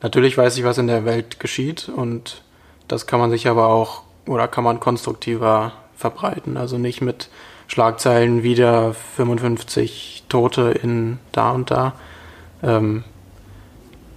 [0.00, 2.42] natürlich weiß ich, was in der Welt geschieht und
[2.86, 6.56] das kann man sich aber auch oder kann man konstruktiver verbreiten.
[6.56, 7.28] Also nicht mit
[7.66, 11.92] Schlagzeilen wieder 55 Tote in da und da.
[12.62, 13.04] Ähm,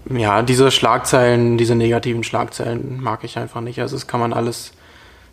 [0.10, 3.80] ja, diese Schlagzeilen, diese negativen Schlagzeilen mag ich einfach nicht.
[3.80, 4.72] Also das kann man alles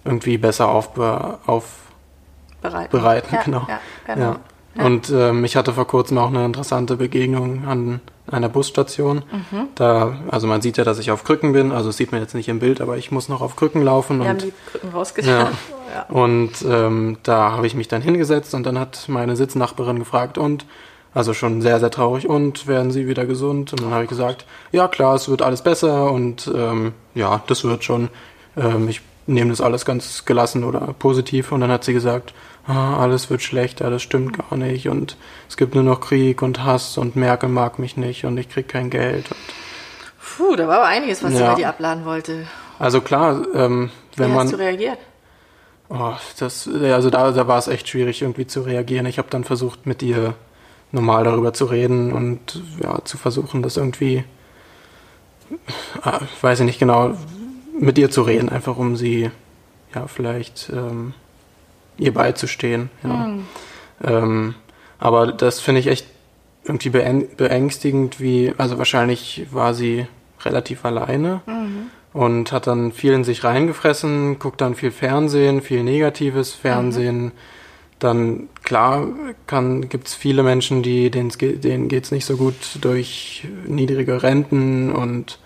[0.04, 2.90] irgendwie besser aufbe aufbereiten.
[2.90, 3.66] Bereiten, ja, genau.
[3.68, 4.30] Ja, genau.
[4.32, 4.40] Ja.
[4.76, 4.84] Ja.
[4.84, 9.24] Und ähm, ich hatte vor kurzem auch eine interessante Begegnung an einer Busstation.
[9.30, 9.68] Mhm.
[9.74, 11.72] Da, also man sieht ja, dass ich auf Krücken bin.
[11.72, 14.18] Also das sieht man jetzt nicht im Bild, aber ich muss noch auf Krücken laufen.
[14.18, 15.48] Wir und, haben die Krücken rausgetan.
[15.92, 16.02] Ja.
[16.14, 20.64] Und ähm, da habe ich mich dann hingesetzt und dann hat meine Sitznachbarin gefragt, und
[21.14, 22.28] also schon sehr, sehr traurig.
[22.28, 23.72] Und werden Sie wieder gesund?
[23.72, 27.64] Und dann habe ich gesagt, ja klar, es wird alles besser und ähm, ja, das
[27.64, 28.08] wird schon.
[28.56, 31.52] Ähm, ich nehme das alles ganz gelassen oder positiv.
[31.52, 32.34] Und dann hat sie gesagt,
[32.66, 34.88] ah, alles wird schlechter, das stimmt gar nicht.
[34.88, 35.16] Und
[35.48, 38.68] es gibt nur noch Krieg und Hass und Merkel mag mich nicht und ich krieg
[38.68, 39.26] kein Geld.
[40.36, 41.38] Puh, da war aber einiges, was ja.
[41.38, 42.46] sie bei dir abladen wollte.
[42.78, 44.48] Also klar, ähm, wenn Wie man.
[44.48, 44.98] Wie hast du reagiert?
[45.90, 49.06] Oh, das, also da, da war es echt schwierig irgendwie zu reagieren.
[49.06, 50.34] Ich habe dann versucht, mit ihr
[50.92, 54.24] normal darüber zu reden und ja, zu versuchen, das irgendwie,
[56.04, 57.14] äh, weiß ich nicht genau,
[57.78, 59.30] mit ihr zu reden, einfach um sie
[59.94, 61.14] ja vielleicht ähm,
[61.98, 62.90] ihr beizustehen.
[63.02, 63.08] Ja.
[63.08, 63.46] Mhm.
[64.02, 64.54] Ähm,
[64.98, 66.06] aber das finde ich echt
[66.64, 70.06] irgendwie beängstigend, wie, also wahrscheinlich war sie
[70.44, 71.90] relativ alleine mhm.
[72.12, 77.26] und hat dann viel in sich reingefressen, guckt dann viel Fernsehen, viel negatives Fernsehen.
[77.26, 77.32] Mhm
[77.98, 79.06] dann klar
[79.46, 85.38] kann gibt's viele Menschen, die denen, denen geht's nicht so gut durch niedrige Renten und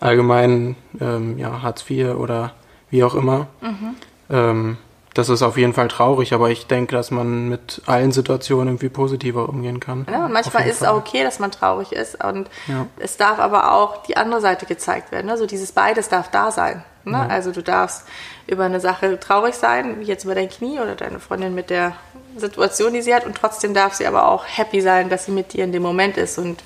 [0.00, 2.54] allgemein ähm, ja, Hartz IV oder
[2.90, 3.48] wie auch immer.
[3.60, 3.94] Mhm.
[4.30, 4.78] Ähm,
[5.16, 8.90] das ist auf jeden Fall traurig, aber ich denke, dass man mit allen Situationen irgendwie
[8.90, 10.06] positiver umgehen kann.
[10.10, 12.86] Ja, manchmal ist es auch okay, dass man traurig ist und ja.
[12.98, 15.30] es darf aber auch die andere Seite gezeigt werden.
[15.30, 16.84] Also dieses beides darf da sein.
[17.04, 17.12] Ne?
[17.12, 17.26] Ja.
[17.28, 18.04] Also du darfst
[18.46, 21.92] über eine Sache traurig sein, wie jetzt über dein Knie oder deine Freundin mit der
[22.36, 25.54] Situation, die sie hat und trotzdem darf sie aber auch happy sein, dass sie mit
[25.54, 26.62] dir in dem Moment ist und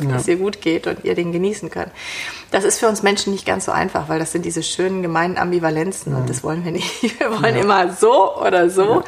[0.00, 0.12] ja.
[0.12, 1.90] dass ihr gut geht und ihr den genießen könnt.
[2.50, 5.36] Das ist für uns Menschen nicht ganz so einfach, weil das sind diese schönen gemeinen
[5.38, 6.86] Ambivalenzen und das wollen wir nicht.
[7.18, 7.62] Wir wollen ja.
[7.62, 9.02] immer so oder so.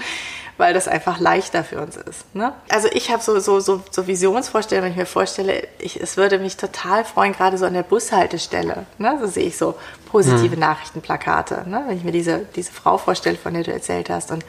[0.59, 2.35] Weil das einfach leichter für uns ist.
[2.35, 2.53] Ne?
[2.69, 6.39] Also ich habe so, so, so, so Visionsvorstellungen, wenn ich mir vorstelle, ich, es würde
[6.39, 8.85] mich total freuen, gerade so an der Bushaltestelle.
[8.99, 9.19] Ne?
[9.21, 9.77] So sehe ich so
[10.11, 10.61] positive mhm.
[10.61, 11.69] Nachrichtenplakate.
[11.69, 11.85] Ne?
[11.87, 14.31] Wenn ich mir diese, diese Frau vorstelle, von der du erzählt hast.
[14.31, 14.45] Und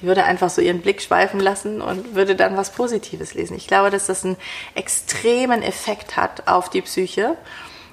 [0.00, 3.56] die würde einfach so ihren Blick schweifen lassen und würde dann was Positives lesen.
[3.56, 4.36] Ich glaube, dass das einen
[4.74, 7.36] extremen Effekt hat auf die Psyche.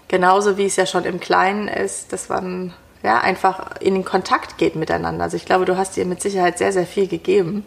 [0.07, 4.57] Genauso wie es ja schon im Kleinen ist, dass man ja, einfach in den Kontakt
[4.57, 5.23] geht miteinander.
[5.23, 7.65] Also ich glaube, du hast ihr mit Sicherheit sehr, sehr viel gegeben.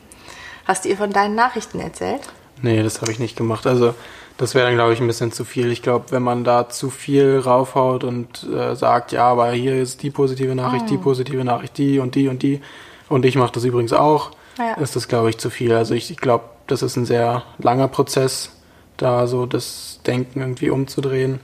[0.64, 2.22] Hast du ihr von deinen Nachrichten erzählt?
[2.60, 3.66] Nee, das habe ich nicht gemacht.
[3.66, 3.94] Also
[4.36, 5.70] das wäre dann, glaube ich, ein bisschen zu viel.
[5.70, 10.02] Ich glaube, wenn man da zu viel raufhaut und äh, sagt, ja, aber hier ist
[10.02, 10.90] die positive Nachricht, oh.
[10.90, 12.60] die positive Nachricht, die und die und die
[13.08, 14.74] und ich mache das übrigens auch, ja.
[14.74, 15.74] ist das, glaube ich, zu viel.
[15.74, 18.50] Also ich, ich glaube, das ist ein sehr langer Prozess,
[18.96, 21.40] da so das Denken irgendwie umzudrehen.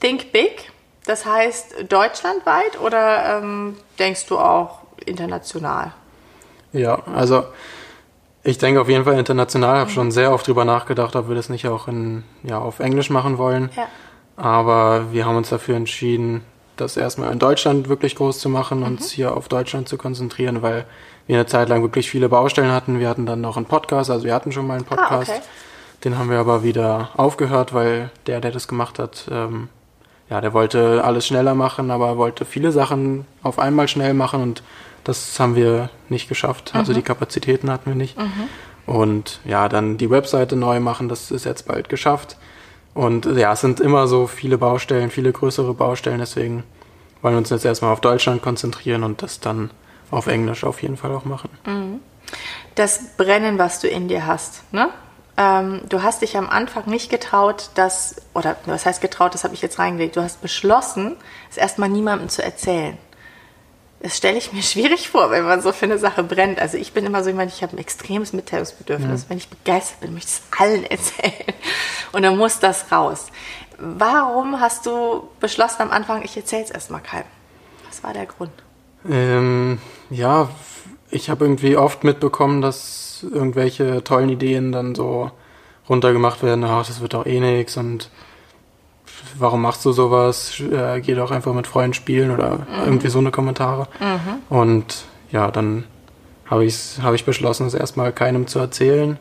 [0.00, 0.71] Think big,
[1.04, 5.92] das heißt deutschlandweit oder ähm, denkst du auch international?
[6.72, 7.44] Ja, also
[8.44, 9.74] ich denke auf jeden Fall international.
[9.74, 9.94] Ich habe mhm.
[9.94, 13.38] schon sehr oft drüber nachgedacht, ob wir das nicht auch in, ja, auf Englisch machen
[13.38, 13.70] wollen.
[13.76, 13.88] Ja.
[14.36, 16.44] Aber wir haben uns dafür entschieden,
[16.76, 18.86] das erstmal in Deutschland wirklich groß zu machen, mhm.
[18.86, 20.86] uns hier auf Deutschland zu konzentrieren, weil
[21.26, 22.98] wir eine Zeit lang wirklich viele Baustellen hatten.
[22.98, 25.30] Wir hatten dann noch einen Podcast, also wir hatten schon mal einen Podcast.
[25.30, 25.42] Ah, okay.
[26.04, 29.68] Den haben wir aber wieder aufgehört, weil der, der das gemacht hat, ähm,
[30.30, 34.62] ja, der wollte alles schneller machen, aber wollte viele Sachen auf einmal schnell machen und
[35.04, 36.68] das haben wir nicht geschafft.
[36.68, 36.80] Also mhm.
[36.80, 38.18] Also die Kapazitäten hatten wir nicht.
[38.18, 38.48] Mhm.
[38.86, 42.36] Und ja, dann die Webseite neu machen, das ist jetzt bald geschafft.
[42.94, 46.64] Und ja, es sind immer so viele Baustellen, viele größere Baustellen, deswegen
[47.22, 49.70] wollen wir uns jetzt erstmal auf Deutschland konzentrieren und das dann
[50.10, 51.48] auf Englisch auf jeden Fall auch machen.
[51.64, 52.00] Mhm.
[52.74, 54.88] Das Brennen, was du in dir hast, ne?
[55.36, 59.54] Ähm, du hast dich am Anfang nicht getraut, das, oder was heißt getraut, das habe
[59.54, 61.16] ich jetzt reingelegt, du hast beschlossen,
[61.50, 62.98] es erstmal niemandem zu erzählen.
[64.02, 66.58] Das stelle ich mir schwierig vor, wenn man so für eine Sache brennt.
[66.58, 69.22] Also ich bin immer so jemand, ich habe ein extremes Mitteilungsbedürfnis.
[69.22, 69.30] Ja.
[69.30, 71.54] Wenn ich begeistert bin, möchte ich es allen erzählen.
[72.12, 73.26] Und dann muss das raus.
[73.78, 77.24] Warum hast du beschlossen am Anfang, ich erzähle es erstmal keinem?
[77.88, 78.52] Was war der Grund?
[79.08, 80.50] Ähm, ja,
[81.10, 85.30] ich habe irgendwie oft mitbekommen, dass irgendwelche tollen Ideen dann so
[85.88, 88.10] runtergemacht werden, ach, das wird doch eh nix und
[89.38, 90.60] warum machst du sowas?
[90.60, 92.84] Äh, geh doch einfach mit Freunden spielen oder mhm.
[92.84, 93.88] irgendwie so eine Kommentare.
[94.00, 94.56] Mhm.
[94.56, 95.84] Und ja, dann
[96.46, 99.18] habe ich, hab ich beschlossen, es erstmal keinem zu erzählen.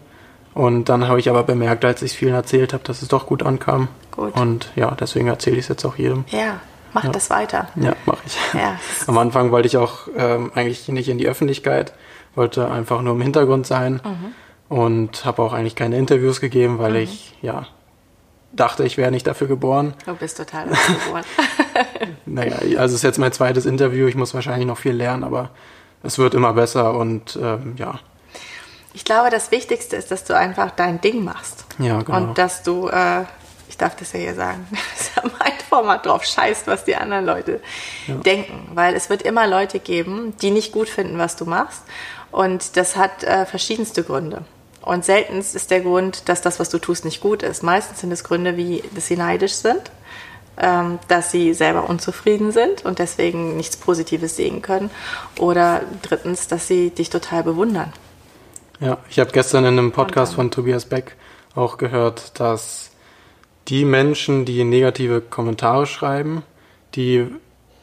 [0.54, 3.42] Und dann habe ich aber bemerkt, als ich vielen erzählt habe, dass es doch gut
[3.44, 3.88] ankam.
[4.12, 4.36] Gut.
[4.36, 6.26] Und ja, deswegen erzähle ich es jetzt auch jedem.
[6.28, 6.60] Ja,
[6.94, 7.12] mach ja.
[7.12, 7.70] das weiter.
[7.78, 8.38] Ja, mache ich.
[8.54, 8.78] Ja.
[9.08, 11.94] Am Anfang wollte ich auch ähm, eigentlich nicht in die Öffentlichkeit
[12.36, 14.76] wollte einfach nur im Hintergrund sein mhm.
[14.76, 16.98] und habe auch eigentlich keine Interviews gegeben, weil mhm.
[16.98, 17.68] ich ja
[18.54, 19.94] dachte, ich wäre nicht dafür geboren.
[20.06, 21.24] Du bist total dafür geboren.
[22.26, 25.50] naja, also es ist jetzt mein zweites Interview, ich muss wahrscheinlich noch viel lernen, aber
[26.04, 28.00] es wird immer besser und ähm, ja.
[28.94, 31.66] Ich glaube, das Wichtigste ist, dass du einfach dein Ding machst.
[31.80, 32.18] Ja, genau.
[32.18, 33.24] Und dass du, äh,
[33.70, 36.96] ich darf das ja hier sagen, das ist ja mein Format drauf scheißt, was die
[36.96, 37.62] anderen Leute
[38.08, 38.16] ja.
[38.16, 38.70] denken.
[38.74, 41.84] Weil es wird immer Leute geben, die nicht gut finden, was du machst.
[42.32, 44.44] Und das hat äh, verschiedenste Gründe.
[44.82, 47.62] Und selten ist der Grund, dass das, was du tust, nicht gut ist.
[47.62, 49.92] Meistens sind es Gründe, wie, dass sie neidisch sind,
[50.58, 54.90] ähm, dass sie selber unzufrieden sind und deswegen nichts Positives sehen können.
[55.38, 57.94] Oder drittens, dass sie dich total bewundern.
[58.80, 61.16] Ja, ich habe gestern in einem Podcast von Tobias Beck
[61.54, 62.90] auch gehört, dass
[63.68, 66.42] die Menschen, die negative Kommentare schreiben,
[66.96, 67.28] die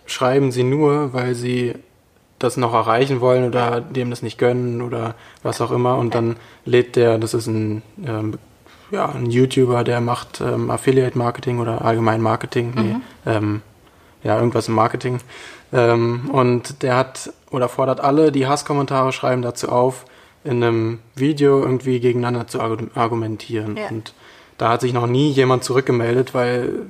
[0.07, 1.75] schreiben sie nur, weil sie
[2.39, 5.97] das noch erreichen wollen oder dem das nicht gönnen oder was auch immer.
[5.97, 8.39] Und dann lädt der, das ist ein, ähm,
[8.91, 12.83] ja, ein YouTuber, der macht ähm, Affiliate Marketing oder allgemein Marketing, mhm.
[12.83, 12.97] nee,
[13.27, 13.63] ähm,
[14.23, 15.21] ja, irgendwas im Marketing.
[15.73, 20.05] Ähm, und der hat oder fordert alle, die Hasskommentare schreiben, dazu auf,
[20.45, 23.77] in einem Video irgendwie gegeneinander zu argumentieren.
[23.77, 23.89] Ja.
[23.89, 24.15] Und
[24.57, 26.87] da hat sich noch nie jemand zurückgemeldet, weil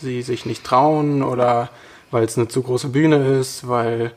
[0.00, 1.70] sie sich nicht trauen oder
[2.10, 4.12] weil es eine zu große Bühne ist, weil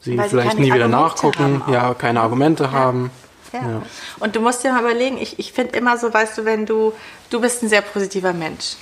[0.00, 2.72] sie Weil vielleicht sie nie wieder nachgucken, ja, keine Argumente ja.
[2.72, 3.10] haben.
[3.52, 3.58] Ja.
[3.60, 3.82] ja.
[4.18, 6.92] Und du musst dir mal überlegen, ich, ich finde immer so, weißt du, wenn du,
[7.30, 8.76] du bist ein sehr positiver Mensch.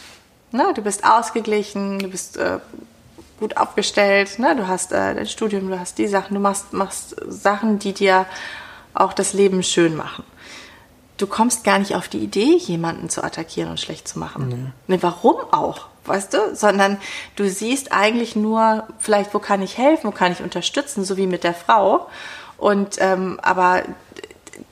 [0.53, 0.73] Ne?
[0.75, 2.59] Du bist ausgeglichen, du bist äh,
[3.39, 4.57] gut aufgestellt, ne?
[4.57, 8.27] du hast äh, dein Studium, du hast die Sachen, du machst, machst Sachen, die dir
[8.95, 10.25] auch das Leben schön machen.
[11.19, 14.73] Du kommst gar nicht auf die Idee, jemanden zu attackieren und schlecht zu machen.
[14.87, 14.95] Nee.
[14.97, 15.89] Nee, warum auch?
[16.07, 16.57] Weißt du?
[16.57, 16.97] Sondern
[17.37, 21.27] du siehst eigentlich nur, vielleicht, wo kann ich helfen, wo kann ich unterstützen, so wie
[21.27, 22.09] mit der Frau.
[22.57, 23.83] Und ähm, aber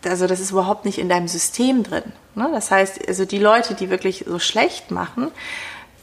[0.05, 2.13] also das ist überhaupt nicht in deinem System drin.
[2.35, 2.49] Ne?
[2.53, 5.31] Das heißt, also die Leute, die wirklich so schlecht machen,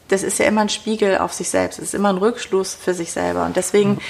[0.09, 1.79] das ist ja immer ein Spiegel auf sich selbst.
[1.79, 3.45] Es ist immer ein Rückschluss für sich selber.
[3.45, 4.01] Und deswegen, mhm.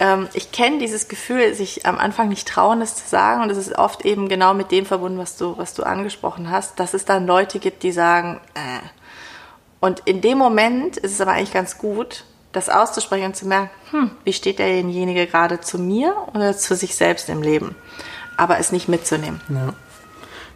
[0.00, 3.42] Ähm, ich kenne dieses Gefühl, sich am Anfang nicht trauen, das zu sagen.
[3.42, 6.78] Und es ist oft eben genau mit dem verbunden, was du, was du angesprochen hast,
[6.78, 8.86] dass es dann Leute gibt, die sagen, äh.
[9.80, 13.70] Und in dem Moment ist es aber eigentlich ganz gut, das auszusprechen und zu merken,
[13.90, 17.76] hm, wie steht derjenige gerade zu mir oder zu sich selbst im Leben?
[18.36, 19.40] Aber es nicht mitzunehmen.
[19.48, 19.74] Ja.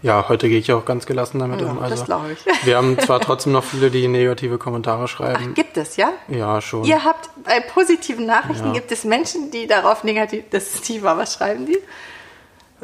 [0.03, 1.79] Ja, heute gehe ich auch ganz gelassen damit ja, um.
[1.79, 2.67] Also, das glaube ich.
[2.67, 5.51] Wir haben zwar trotzdem noch viele, die negative Kommentare schreiben.
[5.51, 6.13] Ach, gibt es, ja?
[6.29, 6.85] Ja, schon.
[6.85, 8.73] Ihr habt bei positiven Nachrichten, ja.
[8.73, 11.79] gibt es Menschen, die darauf negativ, das ist tief, was schreiben die?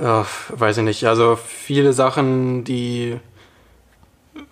[0.01, 1.05] Ja, weiß ich nicht.
[1.07, 3.19] Also viele Sachen, die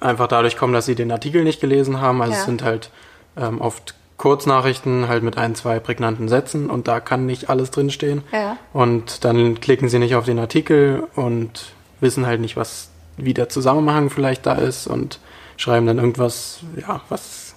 [0.00, 2.20] einfach dadurch kommen, dass sie den Artikel nicht gelesen haben.
[2.20, 2.40] Also ja.
[2.40, 2.90] es sind halt
[3.36, 8.22] ähm, oft Kurznachrichten halt mit ein, zwei prägnanten Sätzen und da kann nicht alles drinstehen.
[8.32, 8.56] Ja.
[8.72, 13.48] Und dann klicken sie nicht auf den Artikel und wissen halt nicht, was, wie der
[13.48, 15.20] Zusammenhang vielleicht da ist und
[15.56, 17.54] schreiben dann irgendwas, ja, was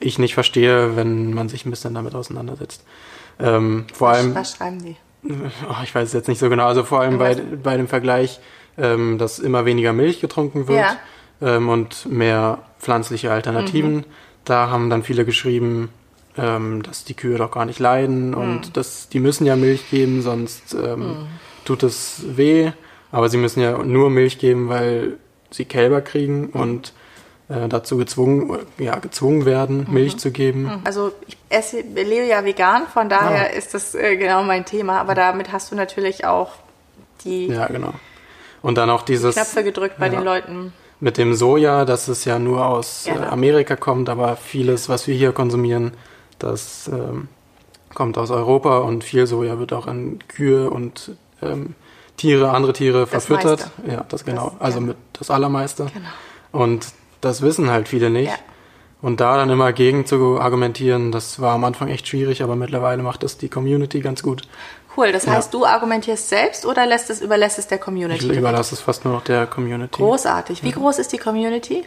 [0.00, 2.84] ich nicht verstehe, wenn man sich ein bisschen damit auseinandersetzt.
[3.38, 4.34] Ähm, vor was, allem.
[4.34, 4.96] Was schreiben die?
[5.68, 6.66] Oh, ich weiß es jetzt nicht so genau.
[6.66, 8.38] Also vor allem bei, bei dem Vergleich,
[8.78, 11.56] ähm, dass immer weniger Milch getrunken wird ja.
[11.56, 13.96] ähm, und mehr pflanzliche Alternativen.
[13.96, 14.04] Mhm.
[14.44, 15.88] Da haben dann viele geschrieben,
[16.38, 18.36] ähm, dass die Kühe doch gar nicht leiden mhm.
[18.36, 21.26] und dass die müssen ja Milch geben, sonst ähm, mhm.
[21.64, 22.72] tut es weh.
[23.16, 25.16] Aber sie müssen ja nur Milch geben, weil
[25.50, 26.92] sie Kälber kriegen und
[27.48, 29.94] äh, dazu gezwungen, ja, gezwungen werden, mhm.
[29.94, 30.64] Milch zu geben.
[30.64, 30.80] Mhm.
[30.84, 33.56] Also ich esse, lebe ja vegan, von daher ja.
[33.56, 35.00] ist das äh, genau mein Thema.
[35.00, 36.56] Aber damit hast du natürlich auch
[37.24, 37.94] die ja, genau.
[38.60, 40.74] Und dann auch dieses Knöpfe gedrückt bei ja, den Leuten.
[41.00, 43.14] Mit dem Soja, dass es ja nur aus ja.
[43.14, 45.92] äh, Amerika kommt, aber vieles, was wir hier konsumieren,
[46.38, 47.28] das ähm,
[47.94, 51.76] kommt aus Europa und viel Soja wird auch an Kühe und ähm,
[52.16, 53.70] Tiere, andere Tiere das verfüttert.
[53.78, 53.92] Meiste.
[53.92, 54.50] Ja, das genau.
[54.50, 54.86] Das, also ja.
[54.86, 55.86] mit das Allermeiste.
[55.92, 56.08] Genau.
[56.64, 56.86] Und
[57.20, 58.30] das wissen halt viele nicht.
[58.30, 58.38] Ja.
[59.02, 63.02] Und da dann immer gegen zu argumentieren, das war am Anfang echt schwierig, aber mittlerweile
[63.02, 64.42] macht das die Community ganz gut.
[64.96, 65.58] Cool, das heißt, ja.
[65.58, 68.30] du argumentierst selbst oder lässt es, überlässt es der Community?
[68.32, 69.96] Ich überlasse es fast nur noch der Community.
[69.96, 70.62] Großartig.
[70.62, 71.84] Wie groß ist die Community?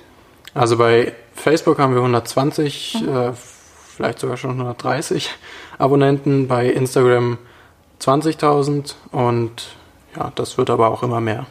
[0.54, 3.10] Also bei Facebook haben wir 120, mhm.
[3.10, 5.32] äh, vielleicht sogar schon 130
[5.80, 7.40] Abonnenten, bei Instagram
[8.00, 9.70] 20.000 und
[10.16, 11.46] ja, das wird aber auch immer mehr.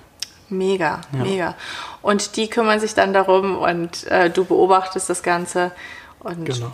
[0.50, 1.18] Mega, ja.
[1.22, 1.54] mega.
[2.02, 5.72] Und die kümmern sich dann darum und äh, du beobachtest das Ganze
[6.20, 6.72] und genau.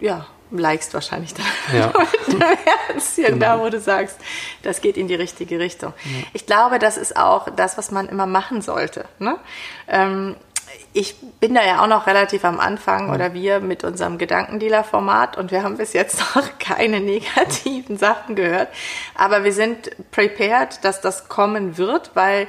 [0.00, 1.92] ja, likest wahrscheinlich dann ja.
[2.26, 3.38] mit Herzchen genau.
[3.38, 4.18] da, wo du sagst,
[4.62, 5.92] das geht in die richtige Richtung.
[6.04, 6.26] Ja.
[6.32, 9.04] Ich glaube, das ist auch das, was man immer machen sollte.
[9.18, 9.36] Ne?
[9.86, 10.36] Ähm,
[10.92, 15.50] ich bin da ja auch noch relativ am Anfang oder wir mit unserem Gedankendealer-Format und
[15.52, 18.68] wir haben bis jetzt noch keine negativen Sachen gehört.
[19.14, 22.48] Aber wir sind prepared, dass das kommen wird, weil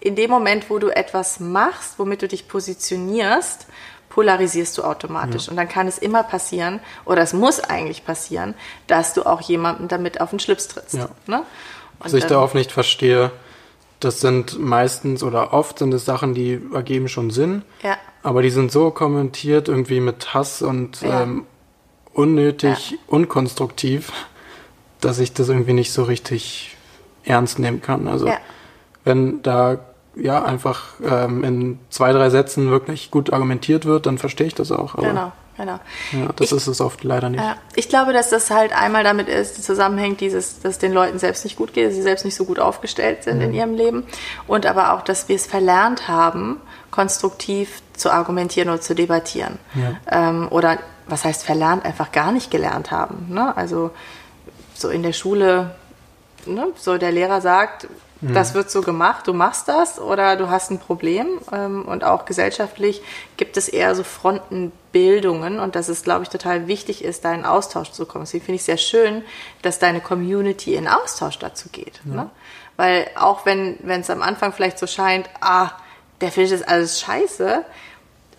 [0.00, 3.66] in dem Moment, wo du etwas machst, womit du dich positionierst,
[4.08, 5.46] polarisierst du automatisch.
[5.46, 5.50] Ja.
[5.50, 8.54] Und dann kann es immer passieren, oder es muss eigentlich passieren,
[8.86, 10.94] dass du auch jemanden damit auf den Schlips trittst.
[10.94, 11.08] Ja.
[11.26, 11.44] Ne?
[11.98, 13.30] Was ich da oft nicht verstehe,
[14.04, 17.62] das sind meistens oder oft sind es Sachen, die ergeben schon Sinn.
[17.82, 17.96] Ja.
[18.22, 21.22] Aber die sind so kommentiert irgendwie mit Hass und ja.
[21.22, 21.44] ähm,
[22.12, 22.96] unnötig, ja.
[23.06, 24.12] unkonstruktiv,
[25.00, 26.76] dass ich das irgendwie nicht so richtig
[27.24, 28.08] ernst nehmen kann.
[28.08, 28.38] Also ja.
[29.04, 29.78] wenn da
[30.14, 34.70] ja einfach ähm, in zwei, drei Sätzen wirklich gut argumentiert wird, dann verstehe ich das
[34.70, 34.94] auch.
[34.94, 35.32] Aber genau
[35.62, 35.80] genau.
[36.12, 37.40] Ja, das ich, ist es oft leider nicht.
[37.40, 41.44] Ja, ich glaube, dass das halt einmal damit ist, zusammenhängt, dieses, dass den Leuten selbst
[41.44, 43.42] nicht gut geht, dass sie selbst nicht so gut aufgestellt sind mhm.
[43.42, 44.04] in ihrem Leben
[44.46, 49.58] und aber auch, dass wir es verlernt haben, konstruktiv zu argumentieren oder zu debattieren.
[49.74, 50.28] Ja.
[50.28, 53.26] Ähm, oder was heißt verlernt, einfach gar nicht gelernt haben.
[53.28, 53.56] Ne?
[53.56, 53.90] Also
[54.74, 55.74] so in der Schule,
[56.46, 56.68] ne?
[56.76, 57.88] so der Lehrer sagt,
[58.22, 58.34] Mhm.
[58.34, 61.40] Das wird so gemacht, du machst das oder du hast ein Problem.
[61.52, 63.02] Ähm, und auch gesellschaftlich
[63.36, 67.44] gibt es eher so Frontenbildungen und dass es, glaube ich, total wichtig ist, da in
[67.44, 68.24] Austausch zu kommen.
[68.24, 69.24] Deswegen finde ich es sehr schön,
[69.62, 72.00] dass deine Community in Austausch dazu geht.
[72.04, 72.14] Ja.
[72.14, 72.30] Ne?
[72.76, 75.72] Weil auch wenn es am Anfang vielleicht so scheint, ah,
[76.20, 77.64] der findet das alles scheiße,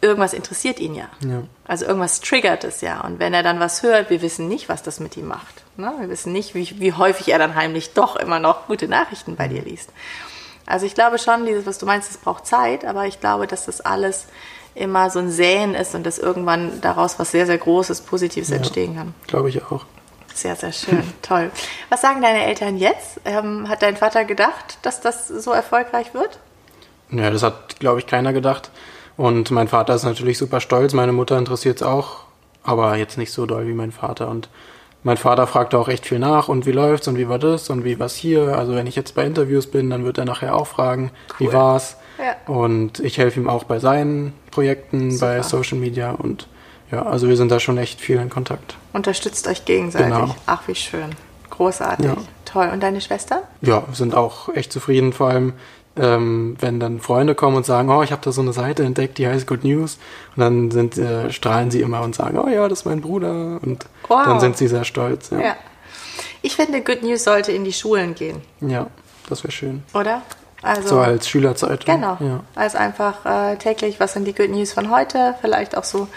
[0.01, 1.09] irgendwas interessiert ihn ja.
[1.21, 1.43] ja.
[1.65, 3.01] Also irgendwas triggert es ja.
[3.01, 5.63] Und wenn er dann was hört, wir wissen nicht, was das mit ihm macht.
[5.77, 5.93] Ne?
[5.99, 9.47] Wir wissen nicht, wie, wie häufig er dann heimlich doch immer noch gute Nachrichten bei
[9.47, 9.89] dir liest.
[10.65, 13.65] Also ich glaube schon, dieses, was du meinst, es braucht Zeit, aber ich glaube, dass
[13.65, 14.27] das alles
[14.75, 18.57] immer so ein Säen ist und dass irgendwann daraus was sehr, sehr Großes, Positives ja,
[18.57, 19.13] entstehen kann.
[19.27, 19.85] Glaube ich auch.
[20.33, 21.03] Sehr, sehr schön.
[21.21, 21.51] Toll.
[21.89, 23.21] Was sagen deine Eltern jetzt?
[23.23, 26.39] Ähm, hat dein Vater gedacht, dass das so erfolgreich wird?
[27.11, 28.71] Ja, das hat, glaube ich, keiner gedacht.
[29.17, 30.93] Und mein Vater ist natürlich super stolz.
[30.93, 32.23] Meine Mutter interessiert es auch,
[32.63, 34.29] aber jetzt nicht so doll wie mein Vater.
[34.29, 34.49] Und
[35.03, 37.83] mein Vater fragt auch echt viel nach und wie läuft's und wie war das und
[37.83, 38.57] wie war's hier.
[38.57, 41.47] Also wenn ich jetzt bei Interviews bin, dann wird er nachher auch fragen, cool.
[41.47, 41.97] wie war's.
[42.17, 42.53] Ja.
[42.53, 45.25] Und ich helfe ihm auch bei seinen Projekten, Super.
[45.25, 46.47] bei Social Media und
[46.91, 48.75] ja, also wir sind da schon echt viel in Kontakt.
[48.93, 50.13] Unterstützt euch gegenseitig.
[50.13, 50.35] Genau.
[50.45, 51.15] Ach, wie schön.
[51.49, 52.05] Großartig.
[52.05, 52.15] Ja.
[52.45, 52.69] Toll.
[52.71, 53.41] Und deine Schwester?
[53.61, 55.11] Ja, sind auch echt zufrieden.
[55.11, 55.53] Vor allem,
[55.95, 59.17] ähm, wenn dann Freunde kommen und sagen, oh, ich habe da so eine Seite entdeckt,
[59.17, 59.97] die heißt Good News.
[60.35, 63.59] Und dann sind, äh, strahlen sie immer und sagen, oh ja, das ist mein Bruder.
[63.61, 64.23] Und wow.
[64.25, 65.29] dann sind sie sehr stolz.
[65.29, 65.39] Ja.
[65.39, 65.55] ja.
[66.41, 68.41] Ich finde, Good News sollte in die Schulen gehen.
[68.61, 68.87] Ja,
[69.29, 69.83] das wäre schön.
[69.93, 70.23] Oder?
[70.61, 71.95] Also, so als Schülerzeitung.
[71.95, 72.17] Genau.
[72.19, 72.39] Ja.
[72.55, 75.35] Als einfach äh, täglich, was sind die Good News von heute?
[75.41, 76.07] Vielleicht auch so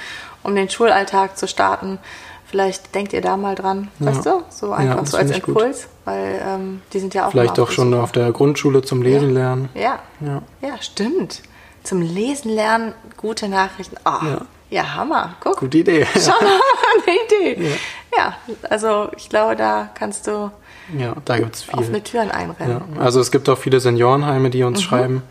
[0.43, 1.99] um den Schulalltag zu starten.
[2.47, 4.07] Vielleicht denkt ihr da mal dran, ja.
[4.07, 4.43] weißt du?
[4.49, 5.89] So einfach ja, so als Impuls.
[6.07, 9.35] Weil ähm, die sind ja auch Vielleicht auch schon auf der Grundschule zum Lesen ja.
[9.35, 9.69] lernen.
[9.75, 9.99] Ja.
[10.21, 10.43] ja.
[10.63, 11.43] Ja, stimmt.
[11.83, 13.97] Zum Lesen lernen, gute Nachrichten.
[14.05, 14.41] Oh, ja.
[14.71, 15.35] ja, Hammer.
[15.41, 15.59] Guck.
[15.59, 16.07] Gute Idee.
[16.15, 17.71] Schon eine Idee.
[18.17, 18.37] Ja.
[18.71, 20.51] also ich glaube, da kannst du
[20.97, 21.75] ja, da gibt's viel.
[21.75, 22.99] offene Türen einrennen.
[22.99, 24.83] Also es gibt auch viele Seniorenheime, die uns mhm.
[24.85, 25.23] schreiben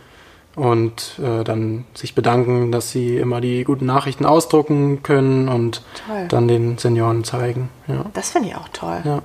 [0.55, 6.26] und äh, dann sich bedanken, dass sie immer die guten Nachrichten ausdrucken können und toll.
[6.28, 7.69] dann den Senioren zeigen.
[7.88, 8.05] Ja.
[8.13, 9.01] Das finde ich auch toll.
[9.05, 9.21] Ja.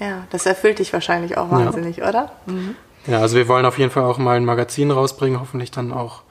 [0.00, 2.08] Ja, das erfüllt dich wahrscheinlich auch wahnsinnig, ja.
[2.08, 2.32] oder?
[2.46, 2.74] Mhm.
[3.06, 6.22] Ja, also wir wollen auf jeden Fall auch mal ein Magazin rausbringen, hoffentlich dann auch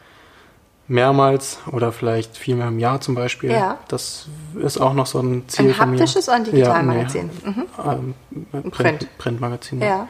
[0.88, 3.52] mehrmals oder vielleicht viermal im Jahr zum Beispiel.
[3.52, 3.78] Ja.
[3.88, 4.28] Das
[4.62, 7.30] ist auch noch so ein Ziel ein haptisches oder ein Digitalmagazin?
[7.44, 8.14] Ja, nee, mhm.
[8.54, 9.82] ähm, Print, Printmagazin.
[9.82, 10.08] Ja.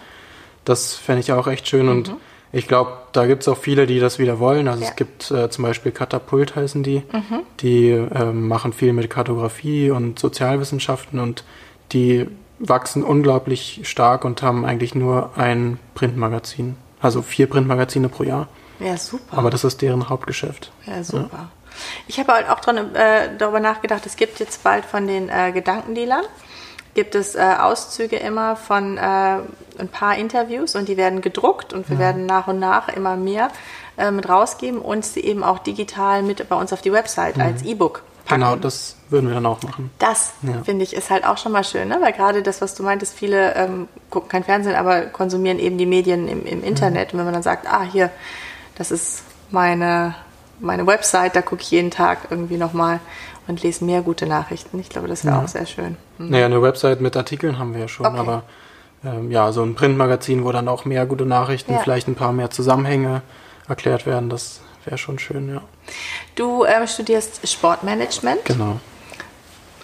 [0.66, 1.92] Das fände ich auch echt schön mhm.
[1.92, 2.16] und
[2.52, 4.68] ich glaube, da gibt es auch viele, die das wieder wollen.
[4.68, 4.90] Also ja.
[4.90, 7.04] es gibt äh, zum Beispiel Katapult heißen die.
[7.12, 7.42] Mhm.
[7.60, 11.44] Die äh, machen viel mit Kartografie und Sozialwissenschaften und
[11.92, 12.28] die
[12.60, 16.76] wachsen unglaublich stark und haben eigentlich nur ein Printmagazin.
[17.02, 18.48] Also vier Printmagazine pro Jahr.
[18.80, 19.38] Ja, super.
[19.38, 20.72] Aber das ist deren Hauptgeschäft.
[20.86, 21.30] Ja, super.
[21.32, 21.50] Ja.
[22.08, 25.52] Ich habe halt auch dran, äh, darüber nachgedacht, es gibt jetzt bald von den äh,
[25.52, 26.26] Gedankendealern
[26.98, 31.88] gibt es äh, Auszüge immer von äh, ein paar Interviews und die werden gedruckt und
[31.90, 32.00] wir ja.
[32.00, 33.50] werden nach und nach immer mehr
[33.98, 37.44] äh, mit rausgeben und sie eben auch digital mit bei uns auf die Website mhm.
[37.44, 38.42] als E-Book packen.
[38.42, 39.90] Genau, das würden wir dann auch machen.
[40.00, 40.62] Das, ja.
[40.64, 41.98] finde ich, ist halt auch schon mal schön, ne?
[42.02, 45.86] weil gerade das, was du meintest, viele ähm, gucken kein Fernsehen, aber konsumieren eben die
[45.86, 47.14] Medien im, im Internet.
[47.14, 47.14] Mhm.
[47.14, 48.10] Und wenn man dann sagt, ah, hier,
[48.76, 50.16] das ist meine,
[50.60, 53.00] meine Website, da gucke ich jeden Tag irgendwie nochmal
[53.48, 54.80] und lese mehr gute Nachrichten.
[54.80, 55.44] Ich glaube, das wäre ja.
[55.44, 55.96] auch sehr schön.
[56.18, 56.30] Mhm.
[56.30, 58.18] Naja, eine Website mit Artikeln haben wir ja schon, okay.
[58.18, 58.44] aber
[59.06, 61.80] ähm, ja, so ein Printmagazin, wo dann auch mehr gute Nachrichten, ja.
[61.80, 63.22] vielleicht ein paar mehr Zusammenhänge
[63.68, 65.62] erklärt werden, das wäre schon schön, ja.
[66.36, 68.44] Du ähm, studierst Sportmanagement.
[68.46, 68.80] Genau.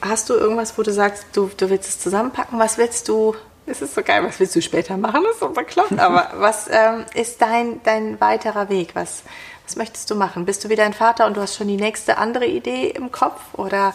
[0.01, 2.57] Hast du irgendwas, wo du sagst, du, du willst es zusammenpacken?
[2.59, 3.35] Was willst du
[3.65, 5.21] es ist so geil, was willst du später machen?
[5.23, 5.93] Das ist so bekloppt.
[5.99, 8.89] Aber was ähm, ist dein, dein weiterer Weg?
[8.93, 9.23] Was,
[9.65, 10.45] was möchtest du machen?
[10.45, 13.41] Bist du wie dein Vater und du hast schon die nächste andere Idee im Kopf?
[13.53, 13.93] Oder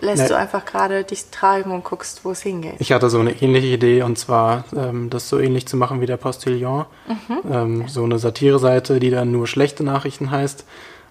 [0.00, 0.28] lässt nee.
[0.28, 2.74] du einfach gerade dich treiben und guckst, wo es hingeht?
[2.78, 6.06] Ich hatte so eine ähnliche Idee und zwar ähm, das so ähnlich zu machen wie
[6.06, 6.86] der Postillon.
[7.06, 7.52] Mhm.
[7.52, 10.64] Ähm, so eine Satire-Seite, die dann nur schlechte Nachrichten heißt.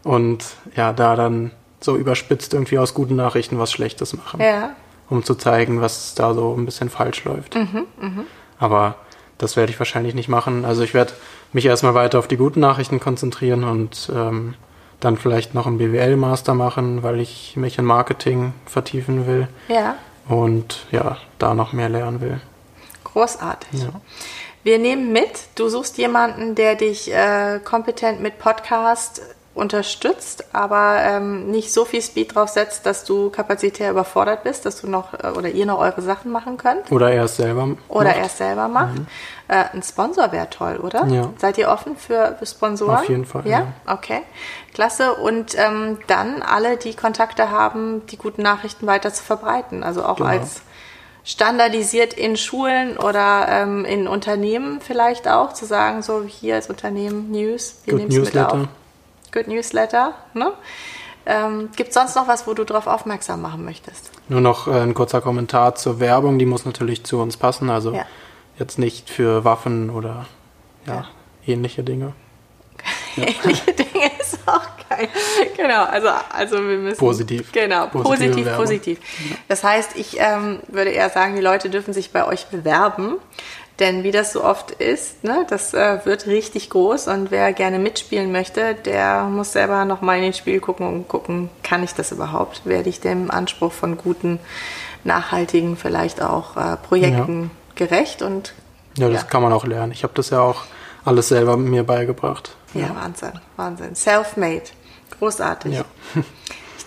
[0.04, 4.42] Und ja, da dann so überspitzt irgendwie aus guten Nachrichten was Schlechtes machen.
[4.42, 4.76] Ja.
[5.10, 7.56] Um zu zeigen, was da so ein bisschen falsch läuft.
[7.56, 8.24] Mhm, mh.
[8.60, 8.96] Aber
[9.38, 10.66] das werde ich wahrscheinlich nicht machen.
[10.66, 11.14] Also ich werde
[11.54, 14.54] mich erstmal weiter auf die guten Nachrichten konzentrieren und ähm,
[15.00, 19.48] dann vielleicht noch einen BWL-Master machen, weil ich mich in Marketing vertiefen will.
[19.68, 19.96] Ja.
[20.28, 22.42] Und ja, da noch mehr lernen will.
[23.04, 23.84] Großartig.
[23.84, 23.90] Ja.
[24.64, 29.22] Wir nehmen mit, du suchst jemanden, der dich äh, kompetent mit Podcast
[29.56, 34.80] unterstützt, aber ähm, nicht so viel Speed drauf setzt, dass du kapazitär überfordert bist, dass
[34.80, 36.92] du noch äh, oder ihr noch eure Sachen machen könnt.
[36.92, 37.80] Oder er es selber macht.
[37.90, 39.00] Oder er es selber macht.
[39.00, 39.08] Mhm.
[39.48, 41.06] Äh, ein Sponsor wäre toll, oder?
[41.08, 41.34] Ja.
[41.38, 42.98] Seid ihr offen für, für Sponsoren?
[42.98, 43.46] Auf jeden Fall.
[43.46, 43.94] Ja, ja.
[43.94, 44.22] okay.
[44.74, 45.16] Klasse.
[45.16, 49.84] Und ähm, dann alle, die Kontakte haben, die guten Nachrichten weiter zu verbreiten.
[49.84, 50.30] Also auch genau.
[50.30, 50.62] als
[51.26, 57.32] standardisiert in Schulen oder ähm, in Unternehmen vielleicht auch, zu sagen, so hier als Unternehmen
[57.32, 58.68] News, wir nehmen es mit auf.
[59.32, 60.14] Good Newsletter.
[60.34, 60.54] Ne?
[61.26, 64.12] Ähm, Gibt es sonst noch was, wo du darauf aufmerksam machen möchtest?
[64.30, 67.70] Nur noch äh, ein kurzer Kommentar zur Werbung, die muss natürlich zu uns passen.
[67.70, 68.06] Also ja.
[68.58, 70.26] jetzt nicht für Waffen oder
[70.88, 71.06] ja, ja.
[71.46, 72.14] ähnliche Dinge.
[73.18, 75.10] Ähnliche Dinge ist auch geil.
[75.58, 77.00] Genau, also, also wir müssen.
[77.00, 77.52] Positiv.
[77.52, 78.64] Genau, positiv, Werbung.
[78.64, 79.00] positiv.
[79.48, 83.16] Das heißt, ich ähm, würde eher sagen, die Leute dürfen sich bei euch bewerben
[83.80, 87.80] Denn wie das so oft ist, ne, das äh, wird richtig groß und wer gerne
[87.80, 92.12] mitspielen möchte, der muss selber nochmal in den Spiel gucken und gucken, kann ich das
[92.12, 92.66] überhaupt?
[92.66, 94.40] Werde ich dem Anspruch von guten,
[95.06, 97.50] nachhaltigen, vielleicht auch äh, Projekten ja.
[97.76, 98.22] gerecht?
[98.22, 98.54] Und
[98.98, 99.28] ja, das ja.
[99.28, 99.94] kann man auch lernen.
[99.94, 100.64] Ich habe das ja auch
[101.06, 102.56] alles selber mir beigebracht.
[102.74, 102.96] Ja, ja.
[102.96, 103.96] Wahnsinn, Wahnsinn.
[103.96, 104.64] Self-made.
[105.18, 105.76] Großartig.
[105.76, 105.86] Ja.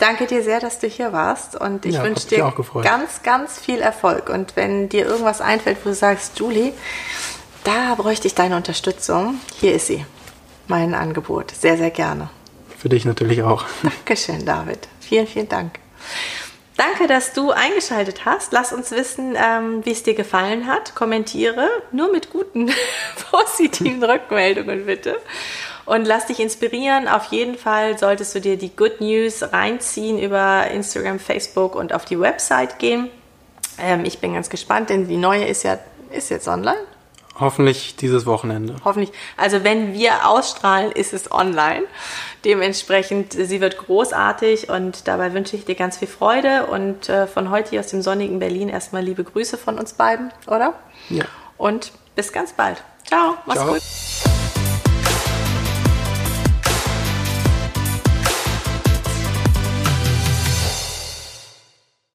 [0.03, 3.79] Danke dir sehr, dass du hier warst und ich ja, wünsche dir ganz, ganz viel
[3.79, 4.31] Erfolg.
[4.31, 6.73] Und wenn dir irgendwas einfällt, wo du sagst, Julie,
[7.63, 10.05] da bräuchte ich deine Unterstützung, hier ist sie.
[10.67, 11.53] Mein Angebot.
[11.53, 12.31] Sehr, sehr gerne.
[12.77, 13.65] Für dich natürlich auch.
[13.85, 14.89] Dankeschön, David.
[14.99, 15.79] Vielen, vielen Dank.
[16.77, 18.53] Danke, dass du eingeschaltet hast.
[18.53, 20.97] Lass uns wissen, ähm, wie es dir gefallen hat.
[20.97, 22.73] Kommentiere nur mit guten,
[23.31, 25.17] positiven Rückmeldungen bitte
[25.87, 27.09] und lass dich inspirieren.
[27.09, 32.05] Auf jeden Fall solltest du dir die Good News reinziehen über Instagram, Facebook und auf
[32.05, 33.09] die Website gehen.
[33.79, 35.79] Ähm, ich bin ganz gespannt, denn die neue ist ja
[36.11, 36.79] ist jetzt online.
[37.41, 38.77] Hoffentlich dieses Wochenende.
[38.85, 39.11] Hoffentlich.
[39.37, 41.85] Also wenn wir ausstrahlen, ist es online.
[42.45, 47.51] Dementsprechend, sie wird großartig und dabei wünsche ich dir ganz viel Freude und äh, von
[47.51, 50.75] heute hier aus dem sonnigen Berlin erstmal liebe Grüße von uns beiden, oder?
[51.09, 51.25] Ja.
[51.57, 52.83] Und bis ganz bald.
[53.07, 53.73] Ciao, mach's Ciao.
[53.73, 54.42] gut.